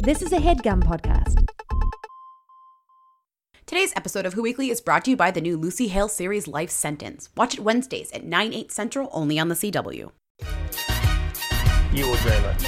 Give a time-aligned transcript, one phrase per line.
[0.00, 1.44] This is a headgum podcast.
[3.66, 6.46] Today's episode of Who Weekly is brought to you by the new Lucy Hale series
[6.46, 7.30] Life Sentence.
[7.36, 10.10] Watch it Wednesdays at 9, 8 central only on the CW.
[11.92, 12.58] You or Jayla?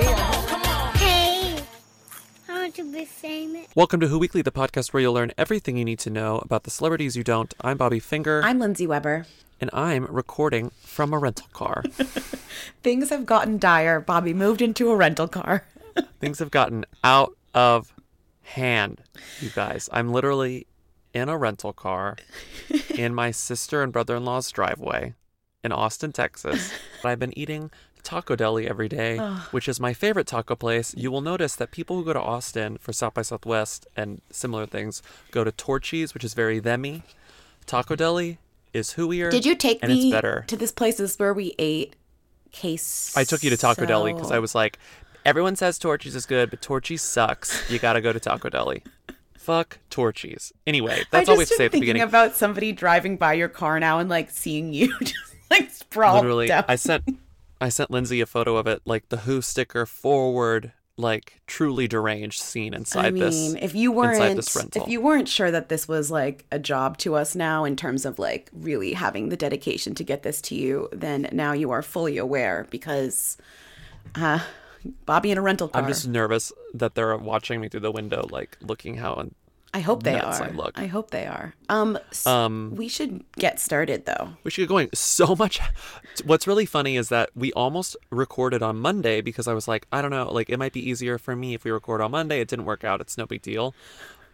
[0.00, 0.35] Hey.
[2.76, 3.68] I want to be famous.
[3.74, 6.64] Welcome to Who Weekly, the podcast where you'll learn everything you need to know about
[6.64, 7.54] the celebrities you don't.
[7.62, 9.24] I'm Bobby Finger, I'm Lindsay Weber.
[9.60, 11.84] and I'm recording from a rental car.
[12.82, 14.00] Things have gotten dire.
[14.00, 15.64] Bobby moved into a rental car.
[16.20, 17.94] Things have gotten out of
[18.42, 19.00] hand,
[19.40, 19.88] you guys.
[19.90, 20.66] I'm literally
[21.14, 22.16] in a rental car
[22.90, 25.14] in my sister and brother in law's driveway
[25.64, 26.72] in Austin, Texas.
[27.02, 27.70] I've been eating
[28.06, 29.18] Taco Deli every day,
[29.50, 30.94] which is my favorite taco place.
[30.96, 34.64] You will notice that people who go to Austin for South by Southwest and similar
[34.64, 37.02] things go to Torchy's, which is very themmy.
[37.66, 38.38] Taco Deli
[38.72, 39.28] is whoier.
[39.28, 40.44] Did you take and me it's better.
[40.46, 41.96] to this place is where we ate
[42.52, 43.12] case?
[43.16, 44.78] I took you to Taco Deli because I was like,
[45.24, 47.68] everyone says Torchy's is good, but Torchy's sucks.
[47.68, 48.84] You gotta go to Taco Deli.
[49.36, 50.52] Fuck Torchy's.
[50.64, 52.02] Anyway, that's all we have to say at the thinking beginning.
[52.02, 56.46] about somebody driving by your car now and like seeing you just like sprawled Literally,
[56.46, 56.64] down.
[56.68, 57.02] I sent
[57.60, 62.40] I sent Lindsay a photo of it, like the Who sticker forward, like truly deranged
[62.40, 63.54] scene inside I mean, this.
[63.60, 64.82] if you weren't this rental.
[64.82, 68.04] if you weren't sure that this was like a job to us now in terms
[68.06, 71.82] of like really having the dedication to get this to you, then now you are
[71.82, 73.36] fully aware because
[74.14, 74.40] uh
[75.04, 75.82] Bobby in a rental car.
[75.82, 79.28] I'm just nervous that they're watching me through the window, like looking how.
[79.76, 80.46] I hope they nuts are.
[80.46, 80.72] I look.
[80.78, 81.54] I hope they are.
[81.68, 84.30] Um, s- Um, we should get started though.
[84.42, 84.88] we should get going.
[84.94, 85.60] So much.
[86.24, 90.00] What's really funny is that we almost recorded on Monday because I was like, I
[90.00, 92.40] don't know, like it might be easier for me if we record on Monday.
[92.40, 93.00] It didn't work out.
[93.02, 93.74] It's no big deal.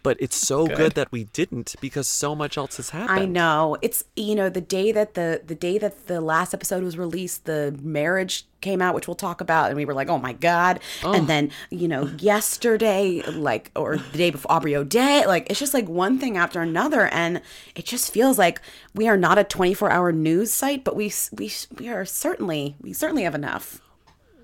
[0.02, 3.20] But it's so good, that we didn't because so much else has happened.
[3.20, 3.76] I know.
[3.82, 7.44] It's you know the day that the the day that the last episode was released,
[7.44, 10.80] the marriage came out, which we'll talk about, and we were like, oh my god.
[11.04, 11.26] And oh.
[11.26, 15.88] then you know yesterday, like or the day before Aubrey O'Day, like it's just like
[15.88, 17.40] one thing after another, and
[17.76, 18.60] it just feels like
[18.94, 22.74] we are not a twenty four hour news site, but we we we are certainly
[22.80, 23.80] we certainly have enough.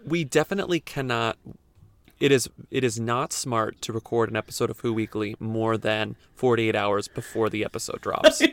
[0.06, 1.36] we definitely cannot
[2.20, 6.16] it is it is not smart to record an episode of Who Weekly more than
[6.34, 8.42] 48 hours before the episode drops.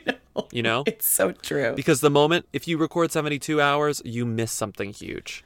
[0.52, 0.84] You know?
[0.86, 1.74] It's so true.
[1.78, 5.46] Because the moment if you record 72 hours, you miss something huge.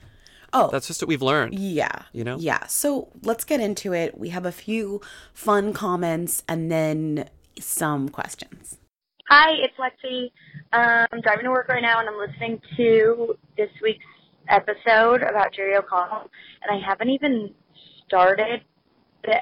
[0.52, 1.54] Oh, That's just what we've learned.
[1.60, 2.04] Yeah.
[2.12, 2.38] You know?
[2.40, 2.66] Yeah.
[2.66, 4.18] So let's get into it.
[4.18, 5.00] We have a few
[5.32, 7.30] fun comments and then
[7.60, 8.80] some questions.
[9.30, 10.32] Hi, it's Lexi.
[10.74, 14.04] Um, I'm driving to work right now, and I'm listening to this week's
[14.48, 16.32] episode about Jerry O'Connell,
[16.64, 17.54] and I haven't even
[18.10, 18.62] started
[19.24, 19.36] the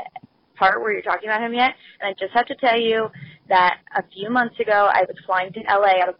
[0.56, 1.74] part where you're talking about him yet.
[2.02, 3.08] And I just have to tell you
[3.50, 6.16] that a few months ago, I was flying to LA out of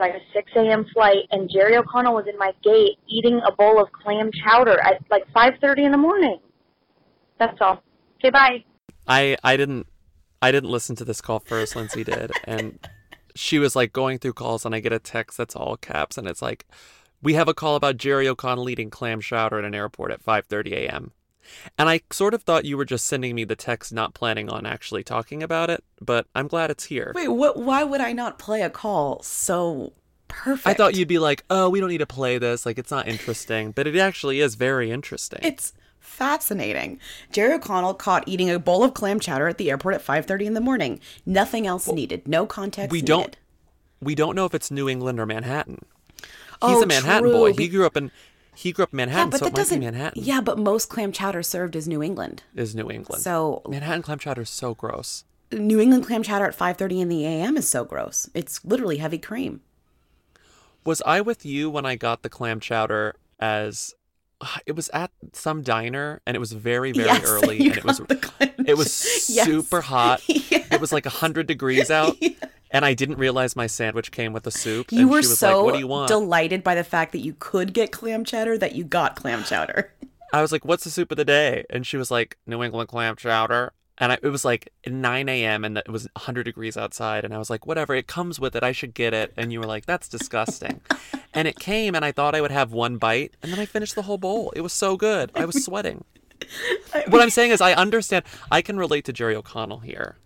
[0.00, 0.84] like a 6 a.m.
[0.92, 5.00] flight, and Jerry O'Connell was in my gate eating a bowl of clam chowder at
[5.10, 6.40] like 5:30 in the morning.
[7.38, 7.82] That's all.
[8.18, 8.64] Okay, bye.
[9.06, 9.86] I I didn't
[10.42, 12.78] I didn't listen to this call first, Lindsay did, and
[13.34, 16.26] she was like going through calls, and I get a text that's all caps, and
[16.26, 16.66] it's like,
[17.24, 20.72] "We have a call about Jerry O'Connell eating clam chowder at an airport at 5:30
[20.74, 21.12] a.m."
[21.76, 24.64] And I sort of thought you were just sending me the text, not planning on
[24.66, 27.12] actually talking about it, but I'm glad it's here.
[27.14, 29.92] Wait, what why would I not play a call so
[30.28, 30.66] perfect?
[30.66, 32.64] I thought you'd be like, "Oh, we don't need to play this.
[32.64, 35.40] Like, it's not interesting," but it actually is very interesting.
[35.42, 37.00] It's fascinating.
[37.32, 40.54] Jerry O'Connell caught eating a bowl of clam chowder at the airport at 5:30 in
[40.54, 41.00] the morning.
[41.26, 42.28] Nothing else needed.
[42.28, 43.06] No context we needed.
[43.06, 43.36] don't
[44.00, 45.78] we don't know if it's New England or Manhattan.
[46.66, 47.32] He's Oh, a Manhattan true.
[47.32, 47.52] boy.
[47.52, 48.10] He- He grew up in
[48.56, 50.22] he grew up in Yeah, Manhattan, but so that it might be doesn't Manhattan.
[50.22, 52.44] Yeah, but most clam chowder served as New England.
[52.54, 53.20] is New England.
[53.22, 55.24] So Manhattan clam chowder is so gross.
[55.52, 58.28] New England clam chowder at 5:30 in the AM is so gross.
[58.34, 59.60] It's literally heavy cream.
[60.84, 63.94] Was I with you when I got the clam chowder as
[64.66, 67.84] it was at some diner and it was very very Yes, early you and it
[67.84, 69.46] was got the clam it was Yes.
[69.46, 70.22] super hot.
[70.74, 72.16] It was like 100 degrees out.
[72.74, 74.90] And I didn't realize my sandwich came with a soup.
[74.90, 77.12] You and were she was so like, "What do you want?" delighted by the fact
[77.12, 79.94] that you could get clam chowder that you got clam chowder.
[80.32, 82.88] I was like, "What's the soup of the day?" And she was like, "New England
[82.88, 85.64] clam chowder." And I, it was like 9 a.m.
[85.64, 87.24] and it was 100 degrees outside.
[87.24, 88.64] And I was like, "Whatever, it comes with it.
[88.64, 90.80] I should get it." And you were like, "That's disgusting."
[91.32, 93.94] and it came, and I thought I would have one bite, and then I finished
[93.94, 94.52] the whole bowl.
[94.56, 95.30] It was so good.
[95.36, 96.02] I was sweating.
[97.06, 98.24] what I'm saying is, I understand.
[98.50, 100.16] I can relate to Jerry O'Connell here.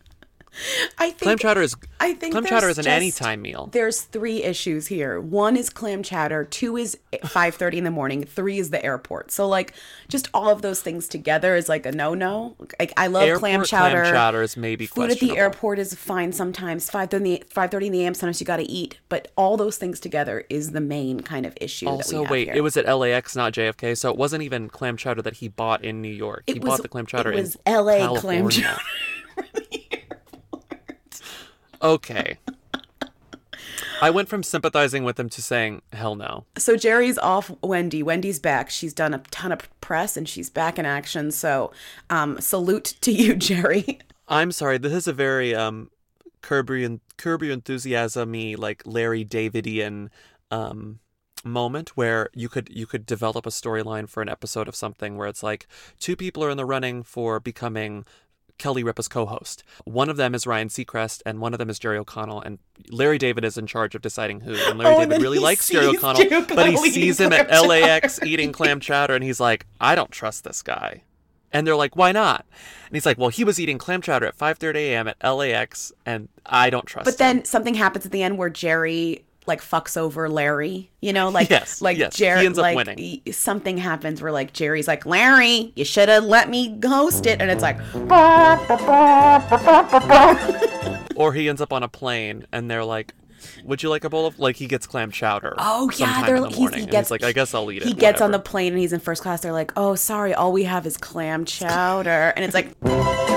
[0.99, 3.69] I think Clam chowder is I think clam chowder is an anytime meal.
[3.73, 5.21] There's three issues here.
[5.21, 6.45] One is clam chowder.
[6.45, 8.25] Two is 5:30 in the morning.
[8.25, 9.31] Three is the airport.
[9.31, 9.75] So like,
[10.09, 12.57] just all of those things together is like a no-no.
[12.79, 14.03] Like I love Airport clam chowder.
[14.03, 16.89] Clam chowder is maybe Food at the airport is fine sometimes.
[16.91, 18.15] 5:30 5:30 in the a.m.
[18.15, 21.57] Sometimes you got to eat, but all those things together is the main kind of
[21.61, 22.57] issue that we Also, wait, here.
[22.57, 25.85] it was at LAX, not JFK, so it wasn't even clam chowder that he bought
[25.85, 26.45] in New York.
[26.47, 28.41] he It bought the clam chowder it was in LA California.
[28.41, 29.57] clam chowder.
[31.83, 32.39] Okay.
[34.01, 36.45] I went from sympathizing with him to saying, hell no.
[36.57, 38.03] So Jerry's off Wendy.
[38.03, 38.71] Wendy's back.
[38.71, 41.31] She's done a ton of press and she's back in action.
[41.33, 41.73] So
[42.09, 43.99] um, salute to you, Jerry.
[44.29, 45.91] I'm sorry, this is a very um
[46.43, 50.09] Curb Your, Curb Your Enthusiasm y, like Larry Davidian
[50.51, 51.01] um
[51.45, 55.29] moment where you could you could develop a storyline for an episode of something where
[55.29, 55.67] it's like
[55.99, 58.05] two people are in the running for becoming
[58.59, 59.63] Kelly Ripa's co-host.
[59.85, 62.43] One of them is Ryan Seacrest, and one of them is Jerry O'Connell.
[62.43, 62.59] And
[62.91, 64.55] Larry David is in charge of deciding who.
[64.55, 67.49] And Larry Oh, David then really likes Jerry O'Connell, Jerry but he sees him at
[67.51, 71.03] LAX eating clam chowder, and he's like, I don't trust this guy.
[71.51, 72.45] And they're like, why not?
[72.87, 75.09] And he's like, well, he was eating clam chowder at 5:30 a.m.
[75.09, 77.05] at LAX, and I don't trust.
[77.07, 77.37] But him.
[77.37, 80.91] then something happens at the end where Jerry like fucks over Larry.
[81.01, 82.15] You know, like Yes, like yes.
[82.15, 83.21] Jerry He ends up like winning.
[83.33, 87.51] something happens where like Jerry's like Larry, you should have let me host it, and
[87.51, 87.79] it's like
[91.17, 93.15] or he ends up on a plane, and they're like,
[93.65, 95.55] would you like a bowl of like he gets clam chowder?
[95.59, 97.89] Oh yeah, they're the he's, he gets he's like, I guess I'll eat it.
[97.89, 99.41] He gets on the plane and he's in first class.
[99.41, 103.28] They're like, oh sorry, all we have is clam chowder, and it's like.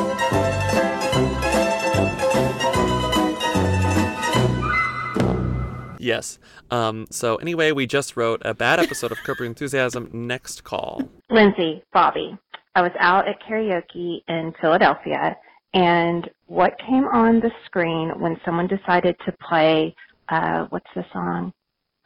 [6.01, 6.39] Yes.
[6.69, 7.07] Um.
[7.11, 10.09] So anyway, we just wrote a bad episode of Curb Your Enthusiasm.
[10.11, 11.09] Next call.
[11.29, 12.37] Lindsay, Bobby.
[12.75, 15.35] I was out at karaoke in Philadelphia,
[15.73, 19.93] and what came on the screen when someone decided to play,
[20.29, 21.53] uh, what's the song?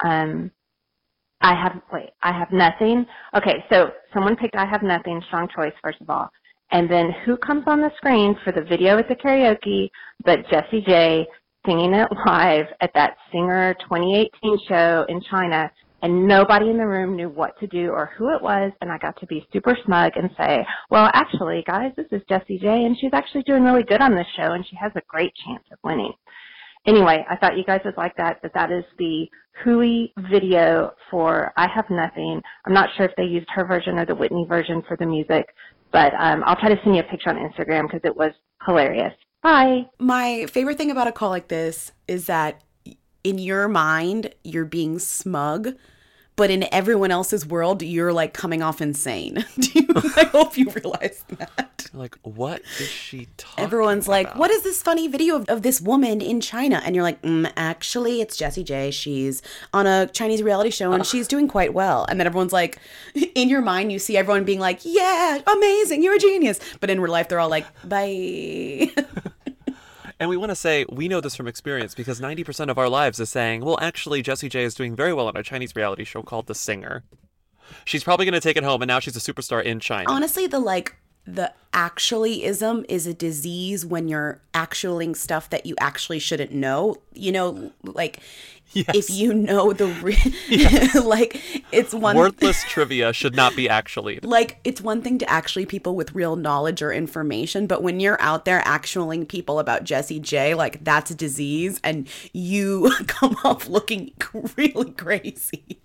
[0.03, 0.51] Um,
[1.41, 3.06] I have, wait, I have nothing.
[3.36, 6.30] Okay, so someone picked I have nothing, strong choice, first of all.
[6.71, 9.89] And then who comes on the screen for the video at the karaoke
[10.24, 11.27] but Jessie J
[11.65, 15.71] singing it live at that Singer 2018 show in China
[16.01, 18.97] and nobody in the room knew what to do or who it was and I
[18.97, 22.97] got to be super smug and say, well actually guys, this is Jessie J and
[23.00, 25.79] she's actually doing really good on this show and she has a great chance of
[25.83, 26.13] winning.
[26.85, 29.27] Anyway, I thought you guys would like that, but that is the
[29.63, 32.41] Who video for I Have Nothing.
[32.65, 35.47] I'm not sure if they used her version or the Whitney version for the music,
[35.91, 38.31] but um, I'll try to send you a picture on Instagram because it was
[38.67, 39.13] hilarious.
[39.45, 39.86] Bye.
[40.00, 42.63] My favorite thing about a call like this is that
[43.24, 45.75] in your mind, you're being smug,
[46.36, 49.45] but in everyone else's world, you're like coming off insane.
[49.59, 49.88] Do you,
[50.18, 51.86] I hope you realize that.
[51.94, 53.63] Like, what is she talking?
[53.63, 56.81] Everyone's like, what is this funny video of, of this woman in China?
[56.83, 58.89] And you're like, mm, actually, it's Jessie J.
[58.89, 59.44] She's
[59.74, 62.06] on a Chinese reality show and she's doing quite well.
[62.09, 62.80] And then everyone's like,
[63.36, 66.59] in your mind, you see everyone being like, yeah, amazing, you're a genius.
[66.80, 68.89] But in real life, they're all like, bye.
[70.19, 73.19] And we want to say we know this from experience because 90% of our lives
[73.19, 76.23] is saying, well, actually, Jessie J is doing very well on a Chinese reality show
[76.23, 77.03] called The Singer.
[77.83, 80.09] She's probably going to take it home, and now she's a superstar in China.
[80.09, 80.95] honestly the like
[81.27, 87.31] the actuallyism is a disease when you're actualing stuff that you actually shouldn't know you
[87.31, 88.19] know like
[88.73, 91.41] if you know the re- like
[91.71, 94.19] it's one Worthless trivia should not be actually.
[94.21, 98.21] like it's one thing to actually people with real knowledge or information but when you're
[98.21, 103.67] out there actualing people about jesse j like that's a disease and you come off
[103.67, 104.12] looking
[104.57, 105.79] really crazy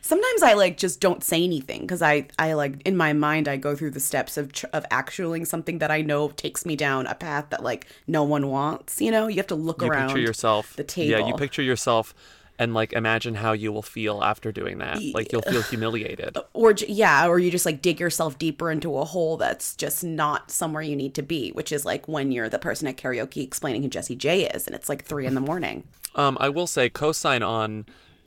[0.00, 3.56] sometimes i like just don't say anything because i i like in my mind i
[3.56, 7.06] go through the steps of tr- of actualing something that i know takes me down
[7.06, 10.08] a path that like no one wants you know you have to look You around
[10.08, 10.74] picture yourself.
[10.76, 12.14] the table Yeah, you picture yourself
[12.58, 14.98] and like imagine how you will feel after doing that.
[15.14, 16.36] Like you'll feel humiliated.
[16.52, 20.50] or yeah or you just like dig yourself deeper into a hole that's just not
[20.50, 23.82] somewhere you need to be which is like when you're the person at karaoke explaining
[23.82, 25.82] who jesse j is and it's like three in the morning
[26.14, 27.86] Um, I will say co-sign on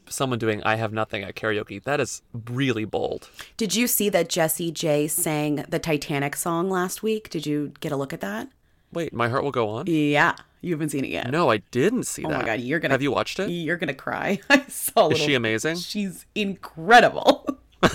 [0.10, 1.84] someone doing I have nothing at karaoke.
[1.84, 2.22] That is
[2.52, 3.30] really bold.
[3.58, 7.92] did you see that jesse j sang the titanic song last week did you get
[7.92, 8.50] a look at that
[8.94, 9.86] Wait, my heart will go on.
[9.88, 12.40] yeah you haven't seen it yet No, I didn't see oh that.
[12.42, 13.50] my god you're gonna Have you watched it?
[13.50, 15.78] you're gonna cry i saw Is she amazing?
[15.78, 17.46] she's incredible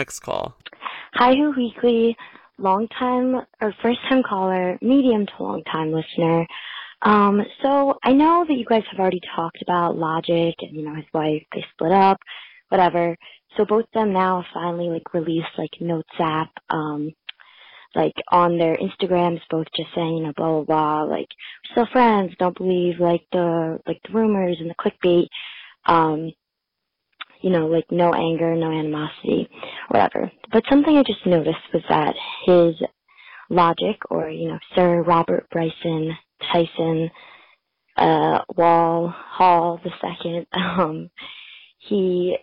[0.00, 0.56] Next call.
[1.12, 2.16] Hi, Who Weekly,
[2.56, 6.46] long time or first time caller, medium to long time listener.
[7.02, 10.94] Um, so I know that you guys have already talked about Logic and you know
[10.94, 11.42] his wife.
[11.52, 12.16] They split up,
[12.70, 13.14] whatever.
[13.58, 17.10] So both of them now finally like released like notes app, um,
[17.94, 21.92] like on their Instagrams, both just saying you know blah blah blah, like we're still
[21.92, 22.32] friends.
[22.38, 25.26] Don't believe like the like the rumors and the clickbait.
[25.84, 26.32] Um,
[27.40, 29.48] you know, like no anger, no animosity,
[29.88, 30.30] whatever.
[30.52, 32.74] But something I just noticed was that his
[33.48, 36.16] logic, or you know, Sir Robert Bryson
[36.52, 37.10] Tyson
[37.96, 41.10] uh, Wall Hall the second, um,
[41.78, 42.36] he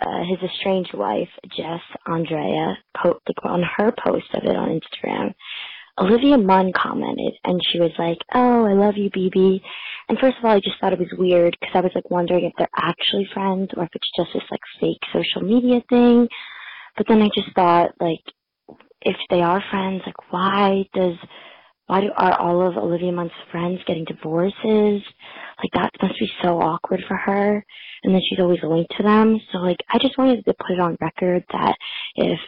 [0.00, 5.34] uh, his estranged wife Jess Andrea po- like on her post of it on Instagram.
[6.00, 9.60] Olivia Munn commented and she was like, "Oh, I love you, BB."
[10.08, 12.44] And first of all, I just thought it was weird because I was like wondering
[12.44, 16.26] if they're actually friends or if it's just this like fake social media thing.
[16.96, 18.22] But then I just thought like,
[19.02, 21.16] if they are friends, like why does
[21.86, 25.02] why do are all of Olivia Munn's friends getting divorces?
[25.58, 27.64] Like that must be so awkward for her.
[28.04, 29.38] And then she's always linked to them.
[29.52, 31.76] So like I just wanted to put it on record that
[32.16, 32.38] if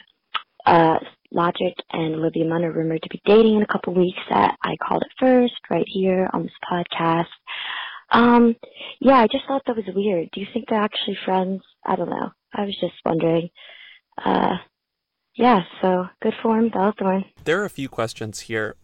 [0.65, 0.99] uh
[1.33, 4.77] Logic and Olivia Munn are rumored to be dating in a couple weeks that I
[4.77, 7.27] called it first right here on this podcast.
[8.11, 8.57] Um
[9.01, 10.29] yeah, I just thought that was weird.
[10.33, 11.63] Do you think they're actually friends?
[11.85, 12.31] I don't know.
[12.55, 13.49] I was just wondering.
[14.23, 14.57] Uh
[15.35, 18.77] yeah, so good for him, Bella There are a few questions here.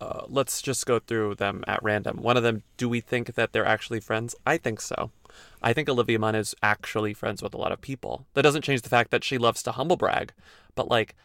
[0.00, 2.18] Uh, let's just go through them at random.
[2.22, 4.34] One of them, do we think that they're actually friends?
[4.46, 5.10] I think so.
[5.62, 8.26] I think Olivia Munn is actually friends with a lot of people.
[8.34, 10.32] That doesn't change the fact that she loves to humble brag,
[10.74, 11.16] but like,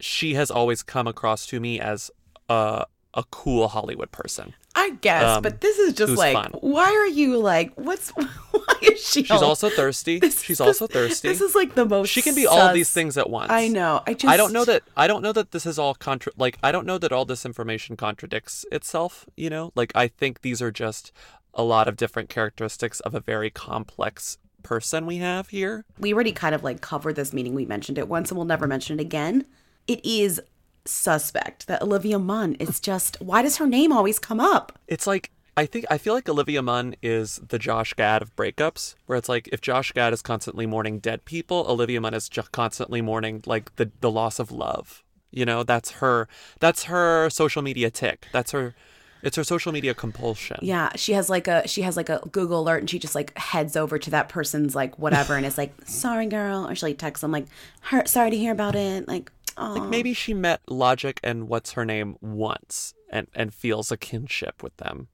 [0.00, 2.10] she has always come across to me as
[2.48, 4.54] a a cool Hollywood person.
[4.76, 6.52] I guess, Um, but this is just like, fun.
[6.60, 8.10] why are you like, what's,
[8.52, 9.24] why is she?
[9.24, 10.20] She's all- also thirsty.
[10.20, 11.26] This- She's this- also thirsty.
[11.28, 12.08] This is like the most.
[12.08, 13.50] she can be all these things at once.
[13.50, 14.00] I know.
[14.06, 14.32] I just.
[14.32, 16.86] I don't know that I don't know that this is all contra like I don't
[16.86, 19.72] know that all this information contradicts itself, you know?
[19.74, 21.10] Like I think these are just
[21.52, 25.84] a lot of different characteristics of a very complex person we have here.
[25.98, 27.54] we already kind of like covered this meeting.
[27.54, 29.46] We mentioned it once, and we'll never mention it again.
[29.86, 30.40] It is
[30.84, 33.20] suspect that Olivia Munn is just.
[33.20, 34.78] Why does her name always come up?
[34.86, 38.94] It's like I think I feel like Olivia Munn is the Josh Gad of breakups,
[39.06, 43.02] where it's like if Josh Gad is constantly mourning dead people, Olivia Munn is constantly
[43.02, 45.04] mourning like the the loss of love.
[45.30, 46.28] You know, that's her
[46.60, 48.26] that's her social media tick.
[48.32, 48.74] That's her
[49.22, 50.56] it's her social media compulsion.
[50.62, 53.36] Yeah, she has like a she has like a Google alert, and she just like
[53.36, 56.98] heads over to that person's like whatever, and is like, "Sorry, girl," or she like
[56.98, 57.46] texts them like,
[57.82, 61.72] "Her, sorry to hear about it." Like, oh, Like maybe she met Logic and what's
[61.72, 65.08] her name once and and feels a kinship with them.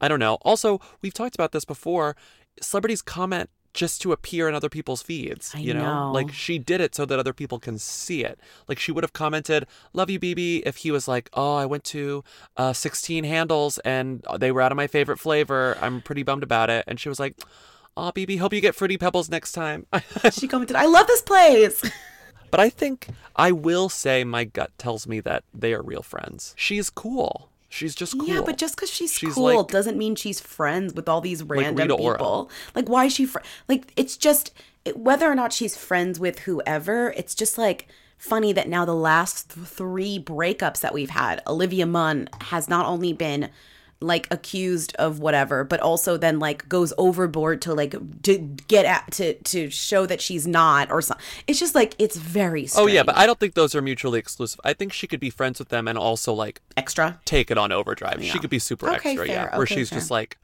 [0.00, 0.34] I don't know.
[0.42, 2.16] Also, we've talked about this before.
[2.60, 5.52] Celebrities comment just to appear in other people's feeds.
[5.54, 6.06] I you know?
[6.06, 6.12] know.
[6.12, 8.38] like she did it so that other people can see it.
[8.68, 11.84] Like she would have commented, "Love you, BB," if he was like, "Oh, I went
[11.84, 12.24] to
[12.56, 15.76] uh, 16 handles and they were out of my favorite flavor.
[15.80, 17.40] I'm pretty bummed about it." And she was like,
[17.96, 19.86] "Oh, BB, hope you get fruity pebbles next time."
[20.32, 21.82] she commented, "I love this place."
[22.50, 26.54] But I think I will say my gut tells me that they are real friends.
[26.56, 27.48] She's cool.
[27.68, 28.28] She's just cool.
[28.28, 31.42] Yeah, but just because she's, She's cool like- doesn't mean she's friends with all these
[31.42, 32.16] random Ora.
[32.18, 32.50] people.
[32.76, 33.92] Like, why is she fr- like?
[33.96, 34.52] It's just
[34.84, 37.10] it, whether or not she's friends with whoever.
[37.16, 41.84] It's just like funny that now the last th- three breakups that we've had, Olivia
[41.84, 43.50] Munn has not only been
[44.00, 49.10] like accused of whatever, but also then like goes overboard to like to get at
[49.12, 51.24] to to show that she's not or something.
[51.46, 54.60] It's just like it's very Oh yeah, but I don't think those are mutually exclusive.
[54.64, 57.20] I think she could be friends with them and also like extra.
[57.24, 58.22] take it on overdrive.
[58.22, 59.42] She could be super Okay, extra, yeah.
[59.48, 59.50] fair.
[59.52, 59.98] Where Okay, she's fair.
[59.98, 60.38] just like,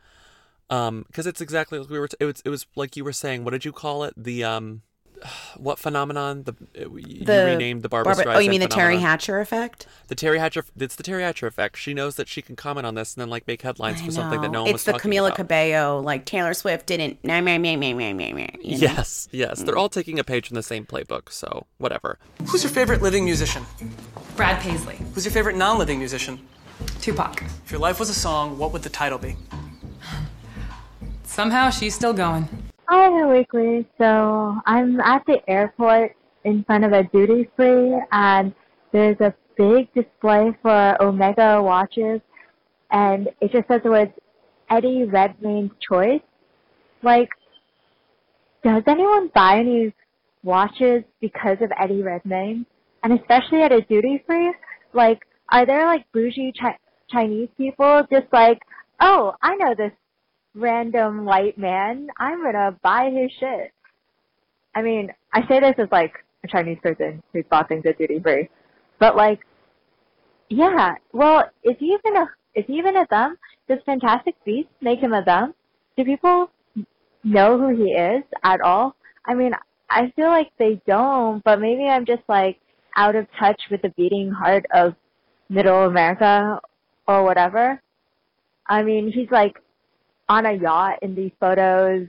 [0.70, 2.08] um, because it's exactly like we were.
[2.08, 2.42] T- it was.
[2.44, 3.44] It was like you were saying.
[3.44, 4.14] What did you call it?
[4.16, 4.82] The um,
[5.56, 6.44] what phenomenon?
[6.44, 8.36] The you The renamed the Barbara, Barbara- Streisand.
[8.36, 8.98] Oh, you mean the Teri.
[8.98, 9.86] Hatcher effect?
[10.08, 10.64] The Teri Hatcher.
[10.78, 11.76] It's the Teri Hatcher effect.
[11.76, 14.10] She knows that she can comment on this and then like make headlines I for
[14.12, 15.36] something that no one it's was the talking Camila about.
[15.36, 17.22] Cabello, like Taylor Swift didn't.
[17.24, 18.78] Nah, meh, meh, meh, meh, meh, meh, you know?
[18.78, 19.62] Yes, yes.
[19.62, 19.66] Mm.
[19.66, 22.18] They're all taking a page from the same playbook, so whatever.
[22.48, 23.64] Who's your favorite living musician?
[24.36, 24.98] Brad Paisley.
[25.14, 26.46] Who's your favorite non living musician?
[27.00, 27.42] Tupac.
[27.64, 29.36] If your life was a song, what would the title be?
[31.24, 32.48] Somehow she's still going.
[32.92, 33.86] Hi, Weekly.
[33.98, 38.52] So I'm at the airport in front of a duty free, and
[38.90, 42.20] there's a big display for Omega watches,
[42.90, 44.10] and it just says the words
[44.70, 46.20] Eddie Redmayne's choice.
[47.04, 47.28] Like,
[48.64, 49.94] does anyone buy any
[50.42, 52.66] watches because of Eddie Redmayne?
[53.04, 54.52] And especially at a duty free,
[54.94, 55.20] like,
[55.52, 56.76] are there like bougie chi-
[57.08, 58.58] Chinese people just like,
[58.98, 59.92] oh, I know this
[60.54, 62.08] random white man.
[62.18, 63.72] I'm gonna buy his shit.
[64.74, 66.12] I mean, I say this as like
[66.44, 68.48] a Chinese person who's bought things at duty free.
[68.98, 69.40] But like,
[70.48, 73.36] yeah, well, is he even a is he even a them?
[73.68, 75.54] Does Fantastic Beasts make him a them?
[75.96, 76.50] Do people
[77.22, 78.96] know who he is at all?
[79.26, 79.52] I mean,
[79.88, 82.58] I feel like they don't, but maybe I'm just like
[82.96, 84.94] out of touch with the beating heart of
[85.48, 86.60] middle America
[87.06, 87.80] or whatever.
[88.66, 89.56] I mean, he's like
[90.30, 92.06] on a yacht in these photos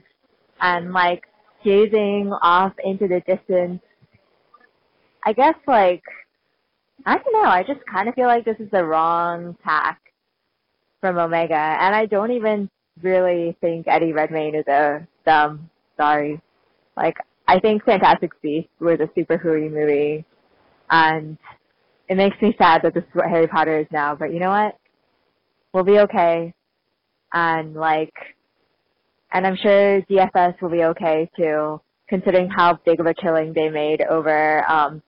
[0.60, 1.24] and like
[1.64, 3.82] gazing off into the distance.
[5.26, 6.04] I guess like
[7.04, 10.00] I don't know, I just kind of feel like this is the wrong tack
[11.00, 12.70] from Omega and I don't even
[13.02, 15.68] really think Eddie Redmayne is a dumb.
[15.96, 16.40] Sorry.
[16.96, 17.16] Like
[17.48, 20.24] I think Fantastic Beasts was a super hooey movie
[20.90, 21.36] and
[22.08, 24.50] it makes me sad that this is what Harry Potter is now, but you know
[24.50, 24.78] what?
[25.72, 26.54] We'll be okay.
[27.32, 28.12] And like
[29.32, 33.68] and I'm sure DFS will be okay too, considering how big of a killing they
[33.68, 35.02] made over um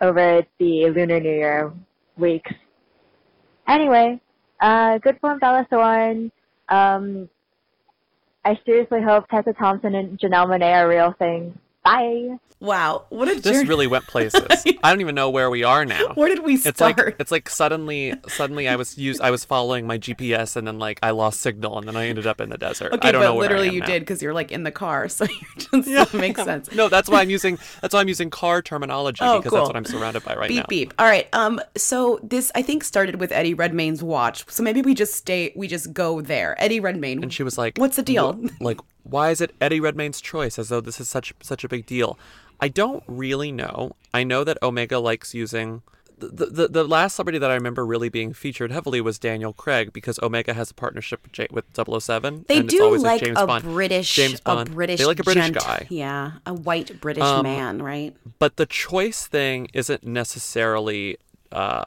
[0.00, 1.72] over the Lunar New Year
[2.16, 2.52] weeks.
[3.68, 4.20] Anyway,
[4.60, 6.30] uh good for Bella Thorne.
[6.68, 7.28] Um
[8.44, 11.56] I seriously hope Tessa Thompson and Janelle Monae are real things.
[11.84, 12.38] Bye.
[12.60, 13.68] Wow, what a This journey.
[13.68, 14.40] really went places.
[14.82, 16.14] I don't even know where we are now.
[16.14, 16.72] Where did we start?
[16.72, 17.16] It's like start?
[17.20, 20.98] it's like suddenly suddenly I was used I was following my GPS and then like
[21.02, 22.94] I lost signal and then I ended up in the desert.
[22.94, 23.86] Okay, I don't but know where I literally am you now.
[23.86, 25.26] did because you're like in the car, so
[25.74, 26.72] you just makes sense.
[26.72, 29.58] No, that's why I'm using that's why I'm using car terminology Oh, because cool.
[29.58, 30.66] that's what I'm surrounded by right beep now.
[30.68, 30.88] beep.
[30.90, 30.94] beep.
[30.98, 31.28] All right.
[31.34, 31.60] Um.
[31.76, 34.48] So this I think started with Eddie Redmayne's watch.
[34.50, 35.52] So maybe we just stay.
[35.54, 36.54] We just go there.
[36.62, 37.22] Eddie Redmayne.
[37.22, 40.58] And she was like, "What's the deal?" Like, why is it Eddie Redmayne's choice?
[40.58, 42.18] As though this is such such a big deal.
[42.60, 43.92] I don't really know.
[44.12, 45.82] I know that Omega likes using.
[46.16, 49.92] The, the, the last celebrity that I remember really being featured heavily was Daniel Craig
[49.92, 52.44] because Omega has a partnership with, J- with 007.
[52.46, 53.64] They and it's do always like James a Bond.
[53.64, 54.68] British, James Bond.
[54.68, 55.86] a British, They like a British gent- guy.
[55.90, 58.16] Yeah, a white British Um, man, right?
[58.38, 61.18] But the choice thing isn't necessarily
[61.50, 61.84] uh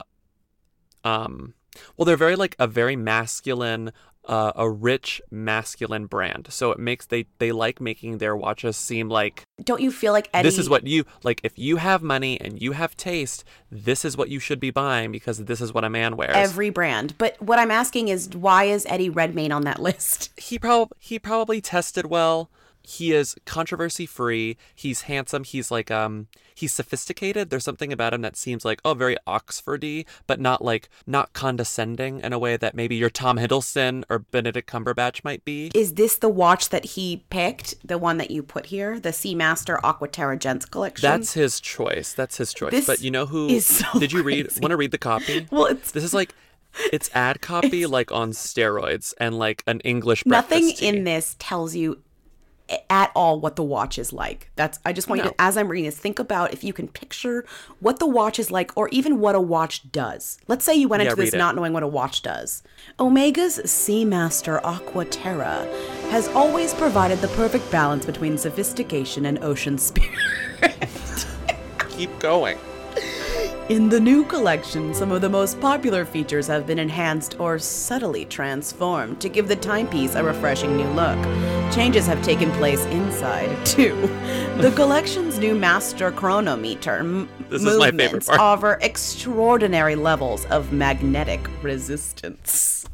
[1.04, 1.54] um
[1.96, 3.92] well they're very like a very masculine
[4.28, 6.46] uh, a rich masculine brand.
[6.50, 10.28] So it makes they they like making their watches seem like Don't you feel like
[10.34, 10.46] Eddie?
[10.48, 14.16] this is what you like if you have money and you have taste, this is
[14.16, 16.36] what you should be buying because this is what a man wears.
[16.36, 17.14] every brand.
[17.18, 20.30] But what I'm asking is, why is Eddie Redmayne on that list?
[20.38, 22.50] he probably he probably tested well.
[22.88, 24.56] He is controversy free.
[24.74, 25.44] He's handsome.
[25.44, 27.50] He's like um he's sophisticated.
[27.50, 32.20] There's something about him that seems like oh very Oxfordy, but not like not condescending
[32.20, 35.70] in a way that maybe your Tom Hiddleston or Benedict Cumberbatch might be.
[35.74, 37.74] Is this the watch that he picked?
[37.86, 41.02] The one that you put here, the Seamaster Aquaterra Gents collection.
[41.02, 42.14] That's his choice.
[42.14, 42.70] That's his choice.
[42.70, 45.46] This but you know who is so did you read want to read the copy?
[45.52, 46.34] Well, it's This is like
[46.92, 50.86] it's ad copy like on steroids and like an English nothing tea.
[50.88, 52.02] in this tells you
[52.90, 54.50] at all what the watch is like.
[54.56, 56.88] That's I just want you to as I'm reading this think about if you can
[56.88, 57.44] picture
[57.80, 60.38] what the watch is like or even what a watch does.
[60.48, 61.38] Let's say you went Yeah, into this it.
[61.38, 62.62] not knowing what a watch does.
[62.98, 65.64] Omega's Seamaster Aqua Terra
[66.10, 70.18] has always provided the perfect balance between sophistication and ocean spirit.
[71.90, 72.58] Keep going.
[73.68, 78.24] In the new collection, some of the most popular features have been enhanced or subtly
[78.24, 81.18] transformed to give the timepiece a refreshing new look.
[81.74, 83.94] Changes have taken place inside, too.
[84.56, 88.40] The collection's new master chronometer m- This is my favorite movements part.
[88.40, 92.86] offer extraordinary levels of magnetic resistance.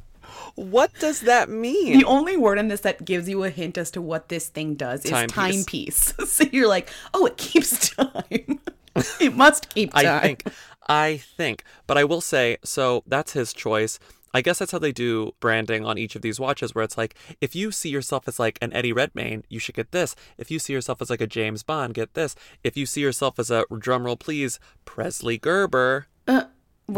[0.56, 1.98] What does that mean?
[1.98, 4.74] The only word in this that gives you a hint as to what this thing
[4.74, 5.34] does is Timepiece.
[5.34, 6.14] timepiece.
[6.32, 8.58] so you're like, oh, it keeps time.
[9.20, 10.06] it must keep time.
[10.06, 10.44] I think.
[10.88, 11.64] I think.
[11.86, 13.98] But I will say, so that's his choice.
[14.36, 17.14] I guess that's how they do branding on each of these watches, where it's like,
[17.40, 20.16] if you see yourself as like an Eddie Redmayne, you should get this.
[20.38, 22.34] If you see yourself as like a James Bond, get this.
[22.64, 26.44] If you see yourself as a drumroll please, Presley Gerber, Uh,